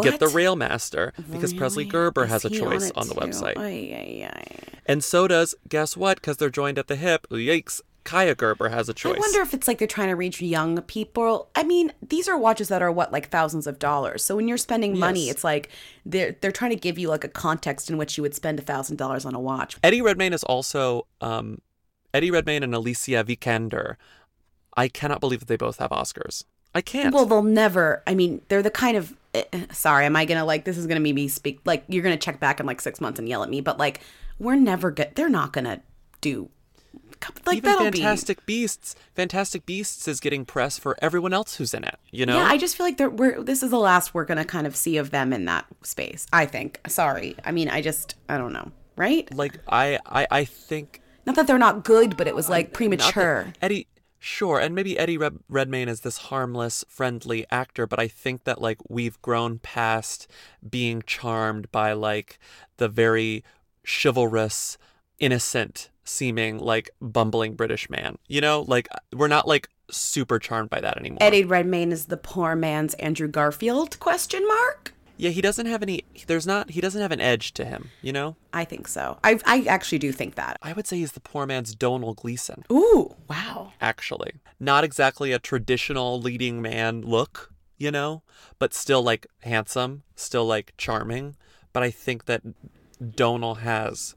[0.03, 0.27] get the?
[0.27, 1.13] Railmaster.
[1.31, 3.21] Because Presley Gerber Is has a choice it on, the too?
[3.21, 3.59] website.
[3.59, 4.59] Ay, ay, ay.
[4.87, 6.17] And so does, guess what?
[6.17, 7.27] Because they're joined at the hip.
[7.31, 7.83] Yikes.
[8.07, 9.17] Kaia Gerber has a choice.
[9.17, 11.51] I wonder if it's like they're trying to reach young people.
[11.55, 14.25] I mean, these are watches that are what like thousands of dollars.
[14.25, 15.35] So when you're spending money, Yes.
[15.35, 15.69] it's like
[16.07, 18.63] they're they're trying to give you like a context in which you would spend a
[18.63, 19.77] thousand dollars on a watch.
[19.83, 21.61] Eddie Redmayne is also um,
[22.15, 23.97] Eddie Redmayne and Alicia Vikander.
[24.77, 26.45] I cannot believe that they both have Oscars.
[26.75, 27.15] I can't.
[27.15, 28.03] Well, they'll never.
[28.07, 29.17] I mean, they're the kind of.
[29.35, 30.77] eh, Sorry, am I gonna like this?
[30.77, 33.29] Is gonna be me speak like you're gonna check back in like six months and
[33.29, 34.01] yell at me, but like
[34.39, 35.13] we're never good.
[35.15, 35.81] They're not gonna
[36.21, 36.51] do.
[37.45, 41.85] Like Even that'll Fantastic Beasts, Fantastic Beasts is getting press for everyone else who's in
[41.85, 41.97] it.
[42.11, 43.43] You know, Yeah, I just feel like we're.
[43.43, 46.27] This is the last we're gonna kind of see of them in that space.
[46.33, 46.81] I think.
[46.89, 47.37] Sorry.
[47.45, 48.15] I mean, I just.
[48.29, 48.71] I don't know.
[48.97, 49.33] Right?
[49.35, 52.73] like I, I, I think Not that they're not good, but it was like that-
[52.75, 53.53] premature.
[53.61, 58.45] Eddie, Sure, and maybe Eddie Red- Redmayne is this harmless, friendly actor, but I think
[58.45, 60.27] that like we've grown past
[60.69, 62.39] being charmed by like
[62.79, 63.45] the very
[63.85, 64.79] chivalrous,
[65.19, 68.17] innocent seeming like bumbling British man.
[68.29, 71.19] You know, like uh, we're not like super charmed by that anymore.
[71.21, 73.99] Eddie Redmayne is the poor man's Andrew Garfield?
[74.01, 74.93] Question mark.
[75.19, 76.05] Yeah, he doesn't have any.
[76.27, 76.71] There's not.
[76.71, 77.91] He doesn't have an edge to him.
[78.03, 78.37] You know.
[78.53, 79.19] I think so.
[79.25, 80.59] I I actually do think that.
[80.63, 82.65] I would say he's the poor man's Domhnall Gleeson.
[82.71, 83.73] Ooh, wow.
[83.81, 87.53] Actually, not exactly a traditional leading man look.
[87.79, 88.23] You know,
[88.59, 91.37] but still like handsome, still like charming.
[91.75, 92.43] But I think that
[93.15, 94.15] Domhnall has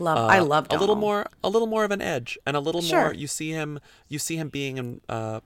[0.00, 0.18] Love.
[0.18, 2.82] uh, I love a little more a little more of an edge and a little
[2.82, 3.00] Sure.
[3.04, 3.78] more you see him
[4.08, 5.40] you see him being in uh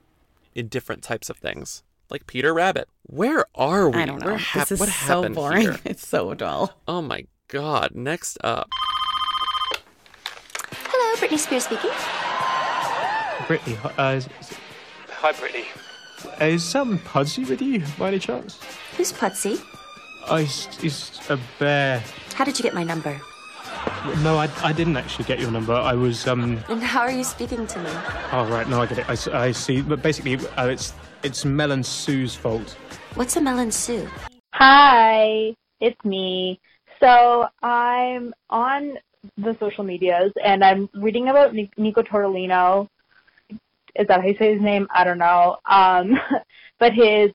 [0.55, 2.89] in different types of things like Peter Rabbit.
[3.03, 4.01] Where are we?
[4.01, 4.25] I don't know.
[4.25, 5.61] Where hap- this is what so boring.
[5.61, 5.77] here?
[5.85, 6.73] It's so dull.
[6.87, 7.91] Oh my god.
[7.93, 8.67] Next up.
[10.71, 11.91] Hello, Britney Spears speaking.
[13.47, 14.57] Brittany, uh, is, is-
[15.09, 15.65] hi Brittany.
[16.41, 18.59] Uh, Is something Pudsey with you by any chance?
[18.97, 19.59] Who's Pudsey?
[20.27, 22.03] Oh, he's, he's a bear.
[22.35, 23.19] How did you get my number?
[24.23, 25.73] No, I, I didn't actually get your number.
[25.73, 26.63] I was um.
[26.69, 27.89] And how are you speaking to me?
[28.31, 29.09] Oh right, no, I get it.
[29.09, 29.81] I, I see.
[29.81, 32.77] But basically, uh, it's it's Mel and Sue's fault.
[33.15, 34.07] What's a melon Sue?
[34.53, 36.59] Hi, it's me.
[36.99, 38.97] So I'm on
[39.37, 42.87] the social medias and I'm reading about Nico Tortolino.
[43.95, 44.87] Is that how you say his name?
[44.91, 45.57] I don't know.
[45.65, 46.17] Um,
[46.79, 47.31] but his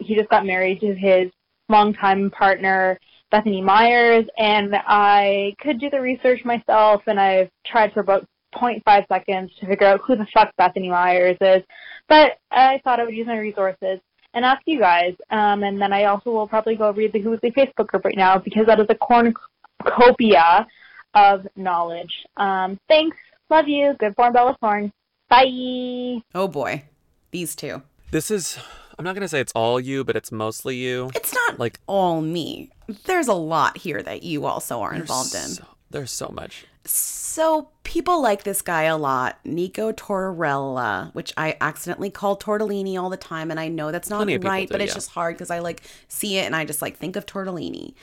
[0.00, 1.30] he just got married to his
[1.68, 2.98] longtime partner
[3.30, 9.08] Bethany Meyers, and I could do the research myself, and I've tried for about 0.5
[9.08, 11.62] seconds to figure out who the fuck Bethany Meyers is.
[12.08, 14.00] But I thought I would use my resources
[14.34, 15.14] and ask you guys.
[15.30, 18.16] Um, and then I also will probably go read the Who's the Facebook group right
[18.16, 20.66] now because that is a cornucopia
[21.14, 22.12] of knowledge.
[22.36, 23.16] Um, thanks.
[23.50, 23.94] Love you.
[23.98, 24.92] Good form, Bella Thorne.
[25.28, 26.22] Bye.
[26.34, 26.84] Oh boy,
[27.30, 27.82] these two.
[28.10, 28.58] This is
[28.98, 31.10] I'm not gonna say it's all you, but it's mostly you.
[31.14, 32.70] It's not like all me.
[33.04, 35.40] There's a lot here that you also are involved in.
[35.42, 36.66] so, there's so much.
[36.84, 43.10] So people like this guy a lot, Nico Tortorella, which I accidentally call Tortellini all
[43.10, 44.94] the time, and I know that's not Plenty of people right, do, but it's yeah.
[44.94, 47.94] just hard because I like see it and I just like think of Tortellini.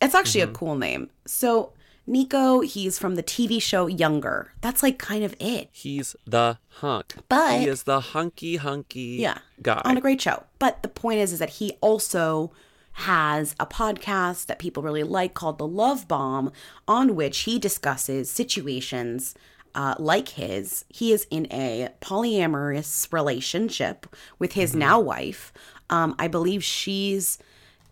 [0.00, 0.50] It's actually Mm-hmm.
[0.50, 1.10] a cool name.
[1.26, 1.72] So
[2.06, 4.52] Nico, he's from the TV show Younger.
[4.60, 5.68] That's like kind of it.
[5.72, 7.14] He's the hunk.
[7.28, 9.38] But- he is the hunky hunky Yeah.
[9.62, 9.80] guy.
[9.84, 10.44] on a great show.
[10.58, 12.52] But the point is, is that he also
[12.98, 16.52] has a podcast that people really like called The Love Bomb,
[16.86, 19.34] on which he discusses situations
[19.74, 20.84] uh, like his.
[20.88, 24.06] He is in a polyamorous relationship
[24.38, 24.78] with his Mm-hmm.
[24.78, 25.52] now wife.
[25.90, 27.38] Um, I believe she's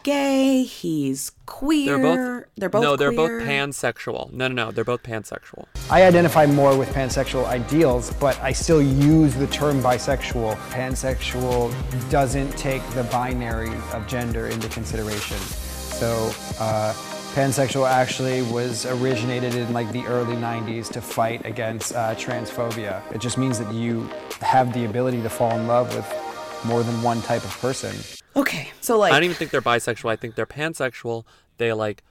[0.03, 0.62] gay.
[0.65, 1.87] He's queer.
[1.87, 3.38] They're both They're both No, they're queer.
[3.41, 4.33] both pansexual.
[4.33, 5.67] No, no, no, they're both pansexual.
[5.91, 10.57] I identify more with pansexual ideals, but I still use the term bisexual.
[10.71, 11.73] Pansexual
[12.11, 15.38] doesn't take the binary of gender into consideration.
[15.38, 16.93] So, uh,
[17.35, 23.03] pansexual actually was originated in like the early 90s to fight against uh, transphobia.
[23.15, 24.09] It just means that you
[24.41, 27.95] have the ability to fall in love with more than one type of person.
[28.35, 30.11] Okay, so like I don't even think they're bisexual.
[30.11, 31.25] I think they're pansexual.
[31.59, 32.03] They like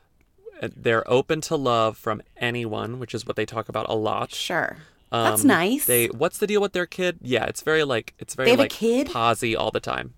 [0.62, 4.34] uh, they're open to love from anyone, which is what they talk about a lot.
[4.34, 4.78] Sure.
[5.12, 5.86] That's nice.
[5.86, 7.20] They what's the deal with their kid?
[7.22, 9.08] Yeah, it's very like it's very They have a like kid?
[9.10, 10.14] posy all the time.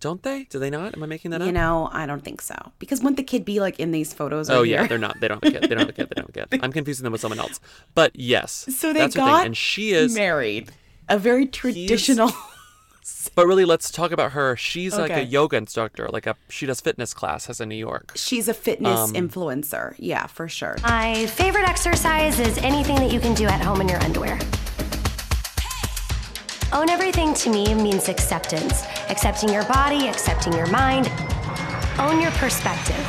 [0.00, 0.44] Don't they?
[0.44, 0.94] Do they not?
[0.96, 1.46] Am I making that you up?
[1.48, 2.54] You know, I don't think so.
[2.78, 4.48] Because wouldn't the kid be like in these photos?
[4.48, 4.88] Oh right yeah, here?
[4.88, 5.18] they're not.
[5.20, 5.68] They don't have a kid.
[5.68, 6.08] They don't have a kid.
[6.08, 6.60] They don't have a kid.
[6.62, 7.58] I'm confusing them with someone else.
[7.94, 9.46] But yes, So they got thing.
[9.46, 10.70] And she is married.
[11.08, 12.30] A very traditional.
[13.38, 14.56] But really, let's talk about her.
[14.56, 16.08] She's like a yoga instructor.
[16.08, 18.10] Like a she does fitness classes in New York.
[18.16, 19.94] She's a fitness Um, influencer.
[19.96, 20.76] Yeah, for sure.
[20.82, 24.40] My favorite exercise is anything that you can do at home in your underwear.
[26.72, 28.82] Own everything to me means acceptance.
[29.08, 31.08] Accepting your body, accepting your mind.
[32.00, 33.06] Own your perspective.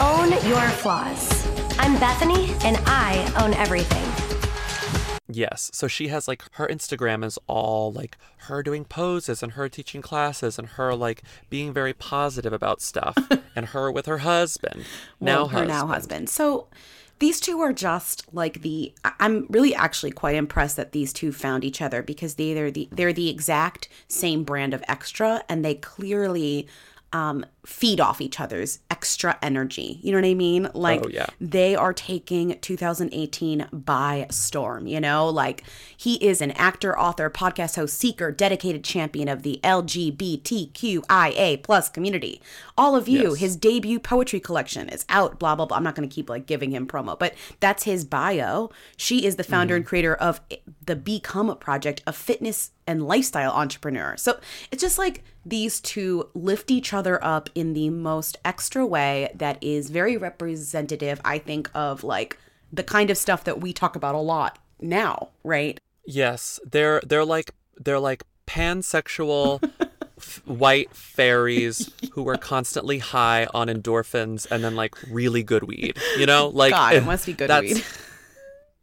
[0.00, 1.48] Own your flaws.
[1.80, 4.33] I'm Bethany, and I own everything.
[5.28, 5.70] Yes.
[5.72, 10.02] So she has like her Instagram is all like her doing poses and her teaching
[10.02, 13.16] classes and her like being very positive about stuff
[13.56, 14.84] and her with her husband.
[15.20, 15.68] now her husband.
[15.68, 16.28] now husband.
[16.28, 16.68] So
[17.20, 18.92] these two are just like the.
[19.18, 22.88] I'm really actually quite impressed that these two found each other because they they're the
[22.92, 26.66] they're the exact same brand of extra and they clearly
[27.14, 29.98] um, feed off each other's extra energy.
[30.02, 30.66] You know what I mean?
[30.74, 31.26] Oh, like Oh, yeah.
[31.40, 35.28] they are taking 2018 by storm, you know?
[35.28, 35.62] Like
[35.96, 42.40] he is an actor, author, podcast host, seeker, dedicated champion of the LGBTQIA plus community.
[42.76, 43.38] All of you, Yes.
[43.38, 45.76] his debut poetry collection is out, blah, blah, blah.
[45.76, 48.70] I'm not going to keep like giving him promo, but that's his bio.
[48.96, 49.88] She is the founder and mm-hmm.
[49.88, 50.40] creator of
[50.84, 54.16] the Become Project, a fitness and lifestyle entrepreneur.
[54.16, 54.38] So
[54.70, 59.62] it's just like these two lift each other up in the most extra way that
[59.62, 62.38] is very representative, I think, of like
[62.72, 65.78] the kind of stuff that we talk about a lot now, right?
[66.04, 69.62] Yes, they're they're like they're like pansexual
[70.18, 75.96] f- white fairies who are constantly high on endorphins and then like really good weed.
[76.18, 77.84] You know, like God, it must be good that's- weed.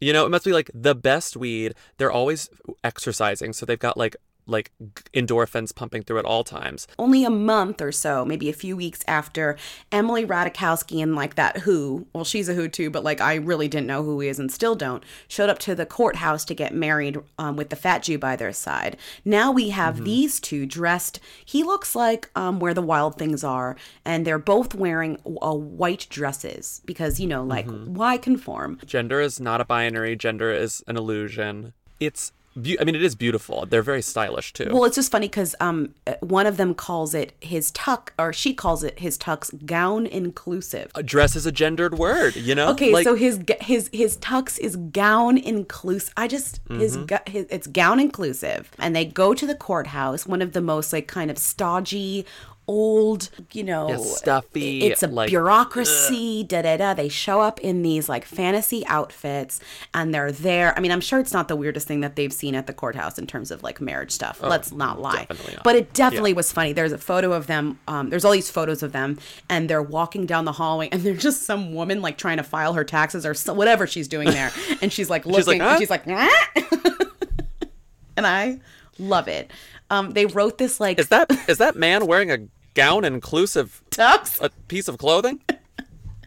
[0.03, 1.75] You know, it must be like the best weed.
[1.97, 2.49] They're always
[2.83, 4.15] exercising, so they've got like
[4.51, 4.71] like
[5.13, 6.87] endorphins pumping through at all times.
[6.99, 9.57] only a month or so, maybe a few weeks after
[9.91, 13.67] Emily Ratajkowski and like that Who, well, she's a Who too, but like I really
[13.67, 16.73] didn't know who he is and still don't, showed up to the courthouse to get
[16.73, 18.97] married um, with the fat Jew by their side.
[19.25, 21.19] Now we have these two dressed.
[21.43, 26.07] He looks like um, where the wild things are, and they're both wearing uh, white
[26.09, 28.79] dresses because you know, like why conform?
[28.85, 30.15] Gender is not a binary.
[30.15, 31.73] Gender is an illusion.
[31.99, 33.65] It's be- I mean, it is beautiful.
[33.65, 34.69] They're very stylish too.
[34.71, 38.33] Well, it's just funny because um, uh, one of them calls it his tuck, or
[38.33, 40.91] she calls it his tuck's gown inclusive.
[40.95, 42.69] A dress is a gendered word, you know?
[42.71, 46.13] Okay, Like- so his his his tux is gown inclusive.
[46.17, 47.07] I just his, Mhm.
[47.07, 50.91] gu- his it's gown inclusive, and they go to the courthouse, one of the most
[50.91, 52.25] like kind of stodgy,
[52.67, 56.43] old, you know, Yeah, stuffy, It's a like, bureaucracy.
[56.43, 56.93] Da da da.
[56.93, 59.59] They show up in these like fantasy outfits,
[59.93, 60.73] and they're there.
[60.77, 63.17] I mean, I'm sure it's not the weirdest thing that they've seen at the courthouse
[63.19, 64.39] in terms of like marriage stuff.
[64.41, 65.27] Oh, Let's not lie.
[65.29, 65.63] not.
[65.63, 66.37] But it definitely Yeah.
[66.37, 66.71] was funny.
[66.73, 67.79] There's a photo of them.
[67.87, 69.19] Um, there's all these photos of them,
[69.49, 72.73] and they're walking down the hallway, and there's just some woman like trying to file
[72.73, 75.69] her taxes or so, whatever she's doing there, and she's like She's like, looking, "Huh?"
[75.71, 76.07] and she's like,
[78.17, 78.59] and I
[78.99, 79.51] love it.
[79.91, 84.41] Um, they wrote this like Is that is that man wearing a gown inclusive tux?
[84.41, 85.41] A piece of clothing?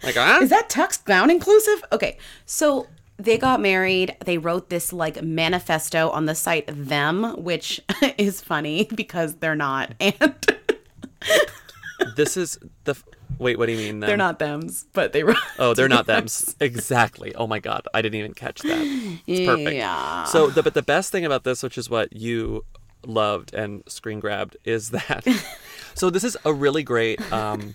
[0.03, 0.40] Like ah?
[0.42, 1.83] Is that tux gown inclusive?
[1.90, 4.16] Okay, so they got married.
[4.22, 7.81] They wrote this like manifesto on the site them, which
[8.18, 10.59] is funny because they're not, and
[12.16, 12.94] this is the
[13.38, 13.59] wait.
[13.59, 14.00] What do you mean?
[14.00, 14.09] Then?
[14.09, 15.38] they're not them's, but they wrote.
[15.59, 16.55] Oh, they're not them's.
[16.61, 17.35] Exactly.
[17.35, 19.20] Oh my god, I didn't even catch that.
[19.27, 19.74] It's perfect.
[19.74, 20.24] Yeah.
[20.24, 22.66] So the but the best thing about this, which is what you
[23.09, 25.27] loved and screen grabbed, is that.
[25.95, 27.21] so this is a really great.
[27.33, 27.75] Um,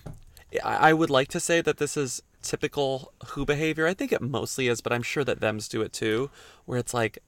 [0.64, 3.86] I I would like to say that this is typical who behavior.
[3.86, 6.30] I think it mostly is, but I'm sure that them's do it too,
[6.64, 7.18] where it's like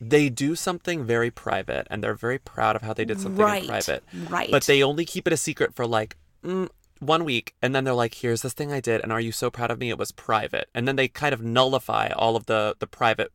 [0.00, 3.62] they do something very private and they're very proud of how they did something Right,
[3.62, 4.04] in private.
[4.28, 4.50] right.
[4.50, 6.68] But they only keep it a secret for like mm,
[7.00, 9.00] one week and then they're like, here's this thing I did.
[9.00, 9.90] And are you so proud of me?
[9.90, 10.68] It was private.
[10.72, 13.32] And then they kind of nullify all of the, the private.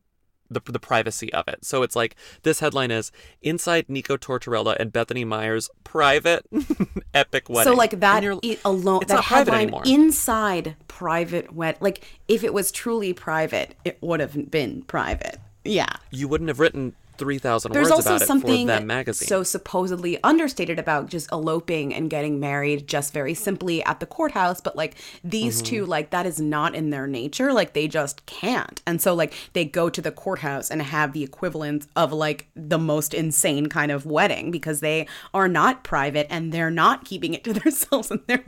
[0.54, 1.64] The, the privacy of it.
[1.64, 3.12] So it's like this headline is
[3.42, 6.46] Inside Nico Tortorella and Bethany Meyers private
[7.14, 7.72] epic wedding.
[7.72, 9.82] So like that you're- alone, it's that not private anymore.
[9.84, 11.76] inside private wed.
[11.80, 15.38] Like if it was truly private, it would have been private.
[15.64, 15.88] Yeah.
[16.10, 19.28] you wouldn't have written 3,000 There's words also about it for something them magazine.
[19.28, 24.60] so supposedly understated about just eloping and getting married just very simply at the courthouse,
[24.60, 25.66] but like these Mhm.
[25.66, 27.52] two, like that is not in their nature.
[27.52, 28.82] Like they just can't.
[28.86, 32.78] And so like they go to the courthouse and have the equivalent of like the
[32.78, 37.44] most insane kind of wedding because they are not private and they're not keeping it
[37.44, 38.44] to themselves and they're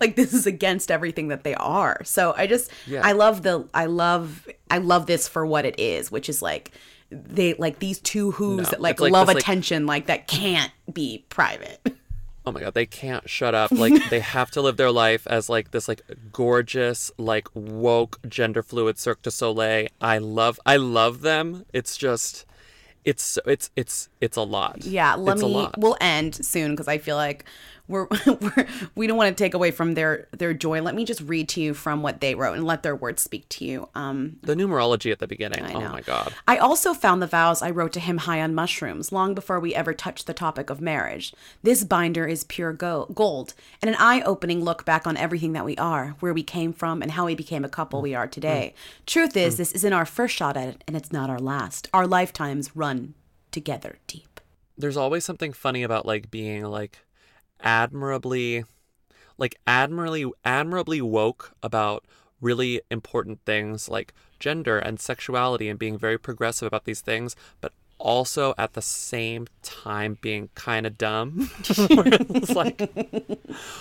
[0.00, 2.00] like this is against everything that they are.
[2.04, 3.00] So I just Yeah.
[3.04, 6.70] I love the I love I love this for what it is, which is like
[7.10, 10.72] they like these two who's No, that like, like love this, attention like that can't
[10.92, 11.80] be private.
[12.46, 15.48] oh my god they can't shut up like they have to live their life as
[15.50, 16.00] like this like
[16.32, 22.46] gorgeous like woke gender fluid cirque du soleil i love i love them it's just
[23.04, 25.68] it's it's it's it's a lot Yeah, let it's me.
[25.78, 27.44] We'll end soon because I feel like
[27.90, 30.80] we're, we're we don't want to take away from their their joy.
[30.80, 33.48] Let me just read to you from what they wrote and let their words speak
[33.50, 33.88] to you.
[33.94, 37.70] Um, the numerology at the beginning oh my god I also found the vows I
[37.70, 41.34] wrote to him high on mushrooms long before we ever touched the topic of marriage.
[41.62, 45.64] This binder is pure go- gold and an eye opening look back on everything that
[45.64, 48.30] we are, where we came from, and how we became a couple we are mm.
[48.30, 48.74] today.
[48.74, 49.06] Mm.
[49.06, 49.56] Truth is, mm.
[49.58, 51.88] this isn't our first shot at it, and it's not our last.
[51.92, 53.14] Our lifetimes run
[53.50, 54.40] together deep.
[54.78, 56.98] there's always something funny about like being like
[57.62, 58.64] admirably
[59.38, 62.04] like admirably admirably woke about
[62.40, 67.72] really important things like gender and sexuality and being very progressive about these things but
[68.00, 71.50] also at the same time being kind of dumb.
[71.88, 72.90] where it's like,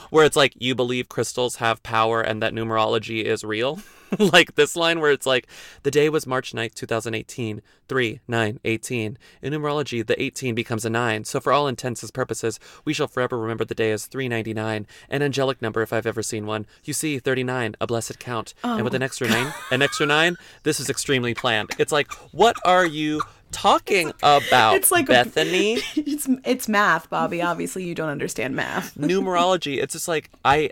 [0.10, 3.80] where it's like you believe crystals have power and that numerology is real.
[4.20, 5.48] like this line where it's like,
[5.84, 9.18] the day was March 9th, 2018, 3, 9, 18.
[9.42, 11.26] In numerology, the 18 becomes a 9.
[11.26, 15.22] So for all intents and purposes, we shall forever remember the day as 399, an
[15.22, 16.66] angelic number if I've ever seen one.
[16.84, 18.54] You see, 39, a blessed count.
[18.64, 21.70] and with Oh, an extra 9, an extra 9, this is extremely planned.
[21.78, 25.74] It's like, what are you talking about, It's like Bethany?
[25.96, 27.42] it's it's math, Bobby.
[27.42, 28.94] Obviously, you don't understand math.
[28.96, 30.70] numerology it's just like i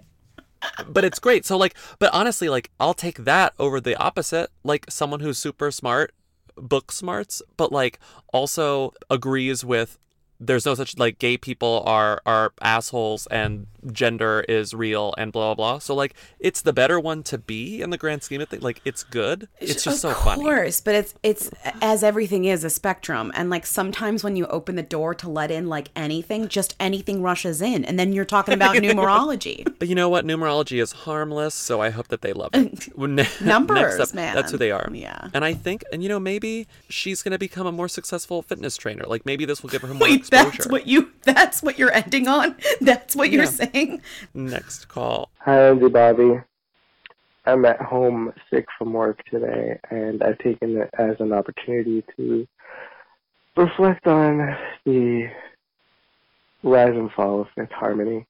[0.88, 1.46] but it's great.
[1.46, 5.72] So like but honestly like i'll take that over the opposite like someone who's super
[5.72, 6.14] smart
[6.56, 8.00] book smarts but like
[8.34, 10.00] also agrees with
[10.40, 15.54] there's no such like gay people are are assholes and gender is real and blah
[15.54, 18.50] blah blah so like it's the better one to be in the grand scheme of
[18.50, 20.42] things like it's good it's just so funny.
[20.42, 21.50] of course, but it's it's
[21.82, 25.52] as everything is a spectrum, and like sometimes when you open the door to let
[25.52, 29.66] in like anything, just anything rushes in, and then you're talking about numerology.
[29.80, 30.26] But you know what?
[30.26, 32.96] Numerology is harmless, so I hope that they love it.
[33.42, 34.36] Numbers, up, man.
[34.36, 34.90] That's who they are.
[34.92, 35.30] Yeah.
[35.34, 38.78] And I think, and you know, maybe she's going to become a more successful fitness
[38.78, 39.04] trainer.
[39.08, 40.50] Like maybe this will give her more Wait, exposure.
[40.52, 42.56] that's what you that's what you're ending on.
[42.82, 43.50] That's what you're Yeah.
[43.50, 43.77] saying.
[44.34, 45.30] Next call.
[45.40, 46.42] Hi, Lindsey Bobby.
[47.46, 52.48] I'm at home sick from work today, and I've taken it as an opportunity to
[53.56, 55.30] reflect on the
[56.64, 58.26] rise and fall of Fifth Harmony.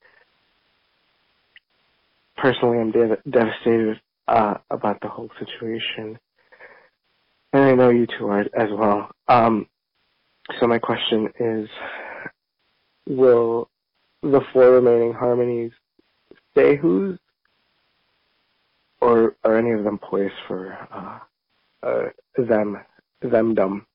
[2.37, 6.19] Personally, I'm dev- devastated uh, about the whole situation,
[7.53, 9.09] and I know you two are as well.
[9.27, 9.67] Um,
[10.59, 11.69] so my question is,
[13.07, 13.69] will
[14.21, 15.71] the four remaining harmonies
[16.51, 17.17] stay who's
[18.99, 21.19] or are any of them poised for uh,
[21.87, 22.77] uh, them,
[23.23, 23.85] themdom?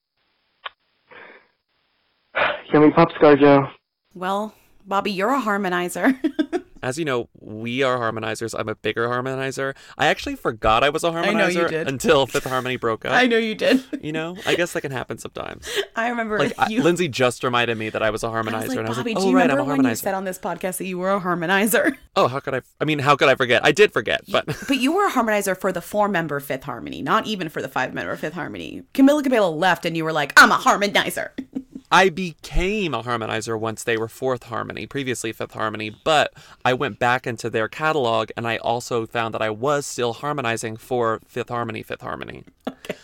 [2.72, 3.68] Yummy Pop Scarjo.
[4.14, 4.54] Well,
[4.86, 6.16] Bobby, you're a harmonizer.
[6.82, 8.58] As you know, we are harmonizers.
[8.58, 9.74] I'm a bigger harmonizer.
[9.96, 11.88] I actually forgot I was a harmonizer I know you did.
[11.88, 13.12] until Fifth Harmony broke up.
[13.12, 13.84] I know you did.
[14.02, 15.68] You know, I guess that can happen sometimes.
[15.96, 18.68] I remember Like I- Lindsey just reminded me that I was a harmonizer, I was
[18.68, 19.94] like, and I was Bobby, like, do "Oh you right, I'm remember a when you
[19.94, 21.96] said on this podcast that you were a harmonizer?
[22.14, 22.60] Oh, how could I?
[22.78, 23.64] I mean, how could I forget?
[23.64, 27.26] I did forget, but But you were a harmonizer for the four-member Fifth Harmony, not
[27.26, 28.82] even for the five-member Fifth Harmony.
[28.92, 31.30] Camila Cabello left, and you were like, "I'm a harmonizer."
[31.92, 36.32] I became a harmonizer once they were fourth harmony, previously fifth harmony, but
[36.64, 40.78] I went back into their catalog and I also found that I was still harmonizing
[40.78, 42.44] for fifth harmony, fifth harmony.
[42.66, 42.96] Okay.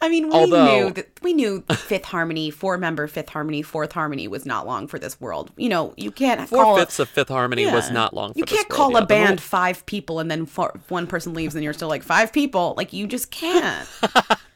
[0.00, 4.26] I mean, we Although- knew that we knew Fifth Harmony, four-member Fifth Harmony, Fourth Harmony
[4.26, 5.52] was not long for this world.
[5.56, 8.44] You know, you can't Four call fifths of fifth harmony was not long for You
[8.44, 8.98] can't world, call yeah.
[8.98, 12.32] a band five people and then four, one person leaves and you're still like five
[12.32, 12.74] people.
[12.76, 13.88] Like you just can't.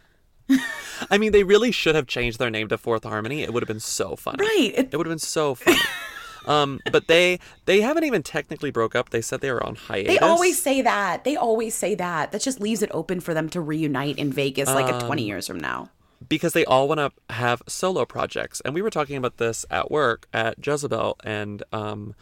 [1.11, 3.43] I mean, they really should have changed their name to fourth harmony.
[3.43, 4.39] It would have been so funny.
[4.41, 4.73] Right.
[4.77, 5.79] It, would have been so funny.
[6.47, 9.11] um, but they they haven't even technically broke up.
[9.11, 10.15] They said they were on hiatus.
[10.15, 11.25] They always say that.
[11.25, 12.33] They always say that.
[12.33, 15.29] That just leaves it open for them to reunite in Vegas like at 20 Um,
[15.29, 15.91] years from now.
[16.29, 18.61] because they all want to have solo projects.
[18.65, 22.15] And we were talking about this at work at Jezebel, and um,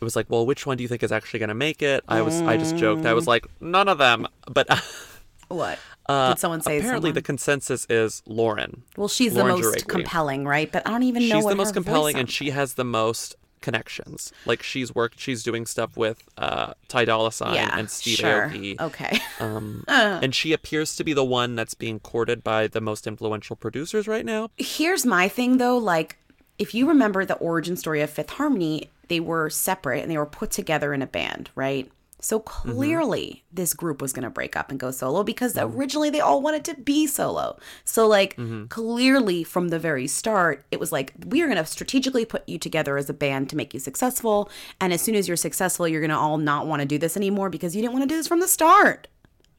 [0.00, 2.02] it was like, well, which one do you think is actually going to make it?
[2.08, 3.04] I was, I just joked.
[3.06, 4.26] I was like, none of them.
[4.50, 4.66] But
[5.54, 5.78] What?
[6.06, 7.14] uh, Did someone say apparently someone?
[7.14, 8.82] the consensus is Lauren.
[8.96, 10.70] Well, she's Lauren the most compelling, right?
[10.70, 14.30] But I don't even know She's the most compelling, and she has the most connections.
[14.44, 18.50] Like she's worked, she's doing stuff with uh, Ty Dolla Sign Yeah, and Steve sure.
[18.50, 18.78] Aoki.
[18.80, 19.18] Okay.
[19.40, 20.20] Um, Uh.
[20.22, 24.06] and she appears to be the one that's being courted by the most influential producers
[24.06, 24.50] right now.
[24.58, 26.18] Here's my thing though, like
[26.58, 30.26] if you remember the origin story of Fifth Harmony, they were separate and they were
[30.26, 31.90] put together in a band, right?
[32.24, 32.70] So Mm-hmm.
[32.70, 35.76] clearly this group was going to break up and go solo because Mm-hmm.
[35.78, 37.58] originally they all wanted to be solo.
[37.84, 38.68] So like Mhm.
[38.70, 42.58] clearly from the very start, it was like we are going to strategically put you
[42.58, 44.48] together as a band to make you successful
[44.80, 47.16] and as soon as you're successful, you're going to all not want to do this
[47.16, 49.06] anymore because you didn't want to do this from the start.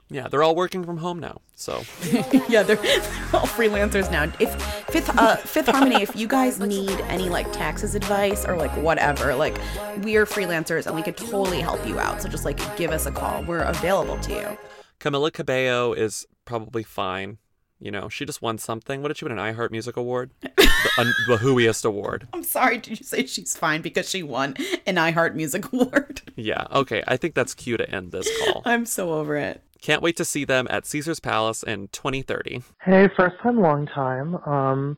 [0.10, 1.42] Yeah, they're all working from home now.
[1.56, 1.84] So
[2.48, 3.02] yeah, they're, they're
[3.34, 4.32] all freelancers now.
[4.40, 4.54] If
[4.90, 9.34] Fifth uh, Fifth Harmony, if you guys need any like taxes advice or like whatever,
[9.34, 9.58] like
[10.04, 12.22] we are freelancers and we could totally help you out.
[12.22, 13.44] So just like give us a call.
[13.44, 14.58] We're available to you.
[15.00, 17.40] Camila Cabello is probably fine.
[17.80, 19.02] You know, she just won something.
[19.02, 19.38] What did she win?
[19.38, 22.28] An iHeart Music Award, the, un- the Whoiest Award.
[22.32, 26.22] I'm sorry, did you say she's fine because she won an iHeart Music Award?
[26.38, 26.66] Yeah.
[26.72, 27.04] Okay.
[27.08, 28.62] I think that's cue to end this call.
[28.66, 29.62] I'm so over it.
[29.82, 32.64] Can't wait to see them at Caesar's Palace in 2030.
[32.84, 34.36] Hey, first time, long time.
[34.46, 34.98] Um,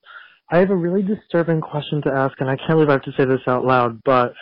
[0.50, 3.12] I have a really disturbing question to ask, and I can't believe I have to
[3.18, 4.34] say this out loud, but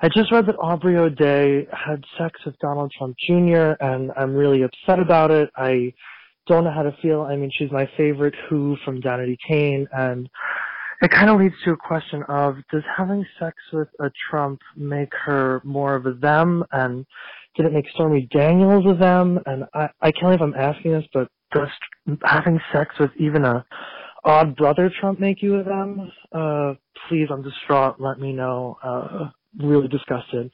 [0.00, 4.62] I just read that Aubrey O'Day had sex with Donald Trump Jr., and I'm really
[4.62, 5.50] upset about it.
[5.56, 5.92] I
[6.46, 7.22] don't know how to feel.
[7.22, 10.26] I mean, she's my favorite Who from Danity Kane, and
[11.02, 15.12] it kind of leads to a question of does having sex with a Trump make
[15.26, 17.04] her more of a them, and
[17.56, 19.40] did it make Stormy Daniels of them?
[19.46, 21.68] And I, I can't believe I'm asking this, but does
[22.24, 23.64] having sex with even a
[24.24, 26.10] odd brother Trump make you a them?
[26.32, 26.74] Uh,
[27.08, 28.00] please, I'm distraught.
[28.00, 28.76] Let me know.
[28.82, 30.50] Uh, really disgusted.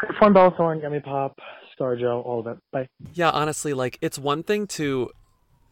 [0.00, 1.38] Good fun, Bella Thorne, Yummy Pop,
[1.78, 2.58] Scarjo, all of it.
[2.72, 2.88] Bye.
[3.12, 5.10] Yeah, honestly, like it's one thing to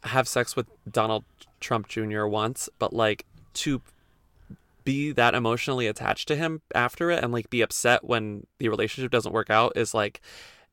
[0.05, 1.25] have sex with Donald
[1.61, 2.27] Trump Jr.
[2.27, 3.83] once, but like to
[4.85, 9.11] be that emotionally attached to him after it and like be upset when the relationship
[9.11, 10.20] doesn't work out is like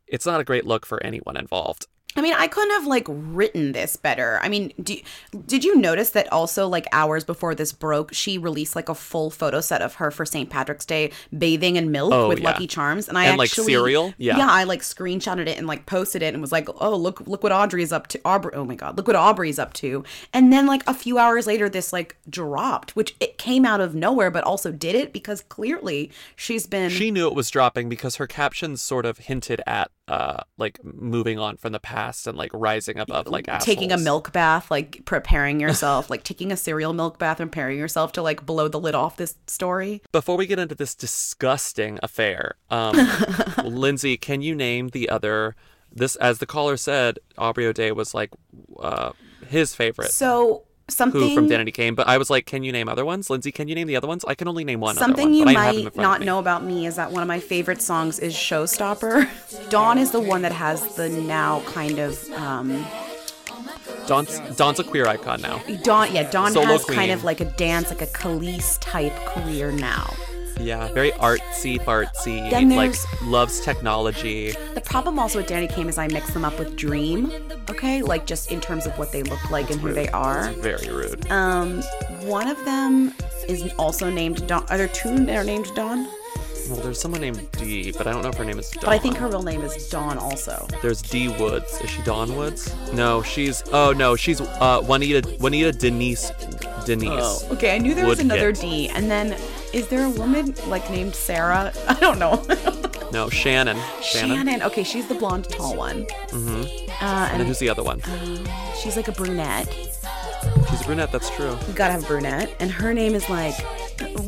[0.07, 1.88] it's not a great look for anyone involved.
[2.16, 4.39] I mean, I couldn't have like written this better.
[4.41, 4.97] I mean, do,
[5.45, 9.30] did you notice that also like hours before this broke, she released like a full
[9.30, 10.49] photo set of her for St.
[10.49, 12.51] Patrick's Day bathing in milk Oh, with yeah.
[12.51, 14.14] Lucky Charms, and I And, like, actually cereal?
[14.18, 14.38] Yeah.
[14.38, 17.43] yeah, I like screenshotted it and like posted it and was like, oh look look
[17.43, 18.20] what Audrey's up to.
[18.26, 20.03] Aubrey, oh my god, look what Aubrey's up to.
[20.34, 23.93] And then like a few hours later, this like dropped, which it came out of
[23.93, 28.16] nowhere, but also did it because clearly she's been She knew it was dropping because
[28.16, 32.49] her captions sort of hinted at uh like moving on from the past and like
[32.53, 37.20] rising above like taking a milk bath, like preparing yourself, like taking a cereal milk
[37.20, 40.01] bath and preparing yourself to like blow the lid off this story.
[40.12, 42.95] Before we get into this disgusting affair, um,
[43.64, 45.55] Lindsey, can you name the other?
[45.91, 48.32] This, as the caller said, Aubrey O'Day was like
[48.80, 49.12] uh,
[49.47, 50.12] his favorite.
[50.12, 53.30] So something Who from Danity Kane, but I was like, can you name other ones?
[53.30, 54.26] Lindsey, can you name the other ones?
[54.28, 54.96] I can only name one.
[54.96, 57.12] Something one, you but I have them in might not know about me is that
[57.12, 59.30] one of my favorite songs is Showstopper.
[59.70, 62.86] Dawn is the one that has the now kind of um
[64.08, 65.62] Dawn's, Dawn's a queer icon now.
[65.84, 66.98] Dawn yeah, Dawn Solo has queen.
[66.98, 70.12] kind of like a dance, like a Kelis type career now.
[70.60, 72.49] Yeah, very artsy, fartsy.
[72.49, 74.51] Then like loves technology.
[74.74, 77.32] The problem also with Danity Kane is I mix them up with Dream,
[77.70, 78.01] okay?
[78.01, 80.51] Like just in terms of what they look like and who they are.
[80.53, 81.30] Very rude.
[81.32, 81.82] Um,
[82.22, 83.14] one of them
[83.47, 84.66] is also named Dawn.
[84.70, 86.07] Are there two that are named Dawn?
[86.70, 88.84] Well, there's someone named Dee, but I don't know if her name is Dawn.
[88.86, 90.67] But I think her real name is Dawn also.
[90.82, 91.82] There's Dee Woods.
[91.82, 92.74] Is she Dawn Woods?
[92.93, 93.63] No, she's.
[93.72, 95.28] Oh no, she's uh, Juanita.
[95.39, 96.32] Juanita Denise.
[96.86, 97.09] Denise.
[97.11, 97.76] Oh, okay.
[97.76, 98.89] I knew there was another D.
[98.89, 99.36] And then,
[99.74, 101.74] is there a woman like named Sarah?
[101.88, 102.45] I don't know.
[103.11, 103.76] No, Shannon.
[104.03, 104.36] Shannon.
[104.36, 104.61] Shannon.
[104.61, 106.05] Okay, she's the blonde, tall one.
[106.28, 106.61] Mm-hmm.
[106.61, 108.01] Uh, and and then who's the other one?
[108.80, 109.67] she's like a brunette.
[110.70, 111.12] She's a brunette.
[111.12, 111.58] That's true.
[111.68, 112.56] You gotta have a brunette.
[112.60, 113.56] And her name is like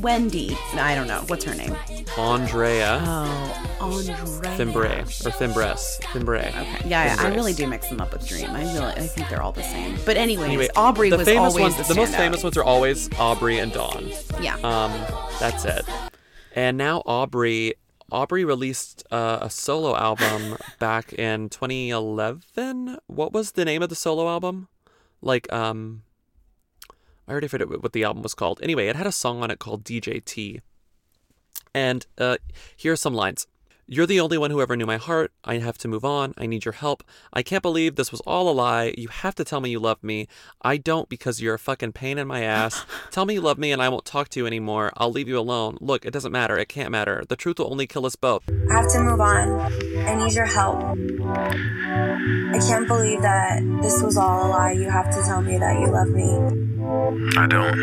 [0.01, 0.57] Wendy.
[0.73, 1.23] I don't know.
[1.27, 1.75] What's her name?
[2.17, 3.01] Andrea.
[3.03, 4.57] Oh, Andrea.
[4.57, 5.99] Thimbre or Thimbres.
[6.13, 6.39] Thimbre.
[6.49, 6.89] Okay.
[6.89, 8.49] Yeah, I really do mix them up with Dream.
[8.49, 9.97] I really, I think they're all the same.
[10.05, 12.63] But anyways, Anyway, Aubrey the was famous always ones, the, the most famous ones are
[12.63, 14.09] always Aubrey and Dawn.
[14.41, 14.55] Yeah.
[14.57, 14.91] Um,
[15.39, 15.85] that's it.
[16.55, 17.75] And now Aubrey,
[18.11, 22.97] Aubrey released uh, a solo album back in 2011.
[23.07, 24.67] What was the name of the solo album?
[25.21, 26.03] Like, um,
[27.27, 28.59] I already forget what the album was called.
[28.61, 30.61] Anyway, it had a song on it called DJT.
[31.73, 32.37] And uh,
[32.75, 33.47] here are some lines.
[33.93, 35.33] You're the only one who ever knew my heart.
[35.43, 36.33] I have to move on.
[36.37, 37.03] I need your help.
[37.33, 38.93] I can't believe this was all a lie.
[38.97, 40.29] You have to tell me you love me.
[40.61, 42.85] I don't because you're a fucking pain in my ass.
[43.11, 44.93] tell me you love me and I won't talk to you anymore.
[44.95, 45.77] I'll leave you alone.
[45.81, 46.57] Look, it doesn't matter.
[46.57, 47.25] It can't matter.
[47.27, 48.43] The truth will only kill us both.
[48.69, 49.59] I have to move on.
[49.59, 50.77] I need your help.
[50.79, 54.71] I can't believe that this was all a lie.
[54.71, 56.31] You have to tell me that you love me.
[57.37, 57.75] I don't.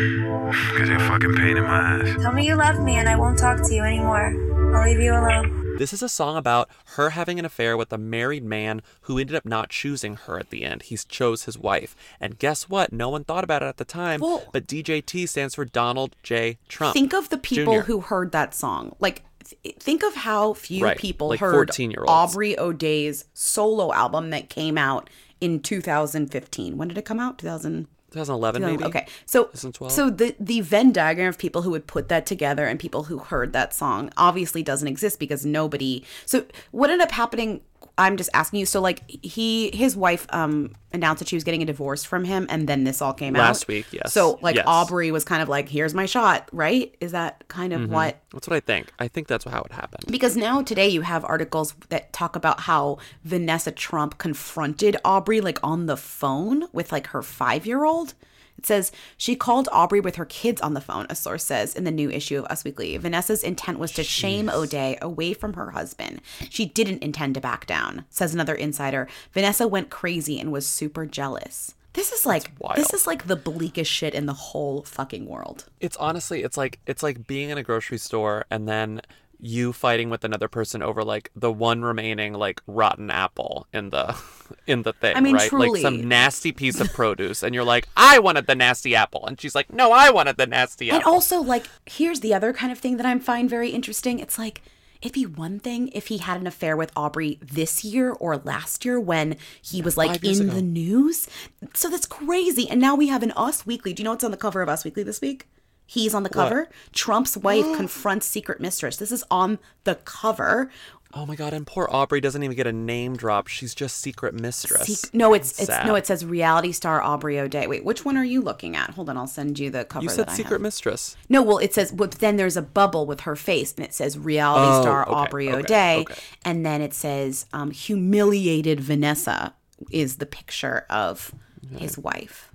[0.71, 2.23] Because you're a fucking pain in my ass.
[2.23, 4.33] Tell me you love me and I won't talk to you anymore.
[4.75, 5.68] I'll leave you alone.
[5.79, 9.33] This is a song about her having an affair with a married man who ended
[9.33, 10.81] up not choosing her at the end.
[10.81, 11.95] He chose his wife.
[12.19, 12.91] And guess what?
[12.91, 16.57] No one thought about it at the time, but DJT stands for Donald J.
[16.67, 16.95] Trump.
[16.95, 17.85] Think of the people Jr..
[17.85, 18.93] who heard that song.
[18.99, 21.71] Like, th- think of how few Right, people like heard
[22.09, 25.09] Aubrey O'Day's solo album that came out
[25.39, 26.77] in 2015.
[26.77, 27.37] When did it come out?
[27.37, 27.87] 2000.
[28.11, 28.83] 2011, maybe?
[28.83, 29.91] Okay, so 2012?
[29.91, 33.19] so the the Venn diagram of people who would put that together and people who
[33.19, 36.03] heard that song obviously doesn't exist because nobody.
[36.25, 37.61] So what ended up happening?
[37.99, 38.65] I'm just asking you.
[38.65, 42.47] So like he his wife um announced that she was getting a divorce from him,
[42.49, 44.11] and then this all came out Last week, yes.
[44.13, 44.63] So like Yes.
[44.67, 46.95] Aubrey was kind of like, "Here's my shot," right?
[46.99, 47.89] Is that kind of Mhm.
[47.89, 48.17] what?
[48.33, 48.87] That's what I think.
[48.97, 50.05] I think that's how it happened.
[50.09, 55.59] Because now today you have articles that talk about how Vanessa Trump confronted Aubrey like
[55.61, 58.13] on the phone with like her five year old.
[58.59, 61.85] It says she called Aubrey with her kids on the phone, a source says in
[61.85, 62.97] the new issue of Us Weekly.
[62.97, 66.19] Vanessa's intent was to shame O'Day away from her husband.
[66.49, 69.07] She didn't intend to back down, says another insider.
[69.31, 71.73] Vanessa went crazy and was super jealous.
[71.93, 75.69] This is like this is like the bleakest shit in the whole fucking world.
[75.79, 79.01] It's honestly, it's like it's like being in a grocery store and then
[79.39, 84.15] you fighting with another person over like the one remaining like rotten apple in the
[84.67, 85.49] in the thing, I mean, right?
[85.49, 85.69] truly.
[85.69, 89.39] Like some nasty piece of produce, and you're like, I wanted the nasty apple, and
[89.39, 91.11] she's like, No, I wanted the nasty And apple.
[91.11, 94.19] And also, like, here's the other kind of thing that I find very interesting.
[94.19, 94.61] It's like,
[95.01, 98.83] it'd be one thing if he had an affair with Aubrey this year or last
[98.85, 100.53] year when he was like in ago.
[100.53, 101.27] the news.
[101.73, 102.69] So that's crazy.
[102.69, 103.93] And now we have an Us Weekly.
[103.93, 105.47] Do you know what's on the cover of Us Weekly this week?
[105.91, 106.33] He's on the What?
[106.49, 106.69] cover.
[106.93, 108.97] Trump's wife confronts secret mistress.
[108.97, 110.69] This is on the cover.
[111.15, 111.51] oh my god!
[111.51, 113.47] And poor Aubrey doesn't even get a name drop.
[113.47, 114.99] She's just secret mistress.
[114.99, 115.87] Sec- no, it's it's Sad.
[115.87, 117.65] no, it says reality star Aubrey O'Day.
[117.65, 118.91] Wait, which one are you looking at?
[118.91, 120.03] Hold on, I'll send you the cover.
[120.03, 121.17] You said secret mistress.
[121.27, 124.15] No, well, it says, but then there's a bubble with her face, and it says
[124.15, 126.21] reality Oh, star okay, Aubrey okay, O'Day, okay.
[126.45, 129.55] and then it says um, humiliated Vanessa
[129.89, 131.33] is the picture of
[131.77, 132.51] his wife.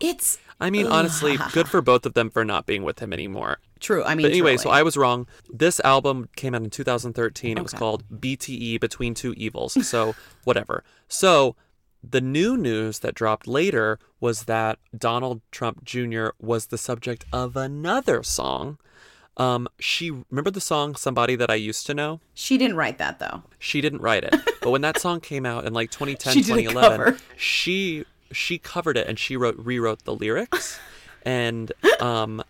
[0.00, 0.38] It's.
[0.62, 3.58] I mean, honestly, good for both of them for not being with him anymore.
[3.80, 4.04] True.
[4.04, 4.70] I mean, but anyway, so.
[4.70, 5.26] I was wrong.
[5.50, 7.58] This album came out in 2013.
[7.58, 9.86] It was called BTE Between Two Evils.
[9.86, 10.84] So, whatever.
[11.08, 11.56] So,
[12.08, 16.28] the new news that dropped later was that Donald Trump Jr.
[16.40, 18.78] was the subject of another song.
[19.36, 23.18] Um, she remember the song "Somebody That I Used to Know." She didn't write that
[23.18, 23.42] though.
[23.58, 27.18] She didn't write it, but when that song came out in like 2010, She 2011,
[27.36, 30.78] she she covered it and she wrote rewrote the lyrics,
[31.22, 32.42] and um,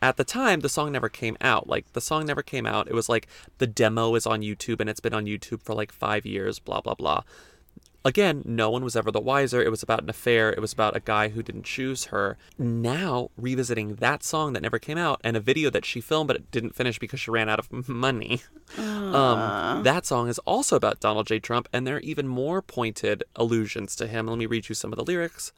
[0.00, 1.68] at the time the song never came out.
[1.68, 2.88] Like the song never came out.
[2.88, 3.26] It was like
[3.58, 6.58] the demo is on YouTube and it's been on YouTube for like five years.
[6.58, 7.22] Blah blah blah.
[8.04, 9.60] Again, no one was ever the wiser.
[9.60, 10.50] It was about an affair.
[10.50, 12.38] It was about a guy who didn't choose her.
[12.58, 16.36] Now, revisiting that song that never came out and a video that she filmed but
[16.36, 18.42] it didn't finish because she ran out of money.
[18.76, 21.38] Um, that song is also about Donald J.
[21.38, 24.26] Trump, and there are even more pointed allusions to him.
[24.26, 25.52] Let me read you some of the lyrics.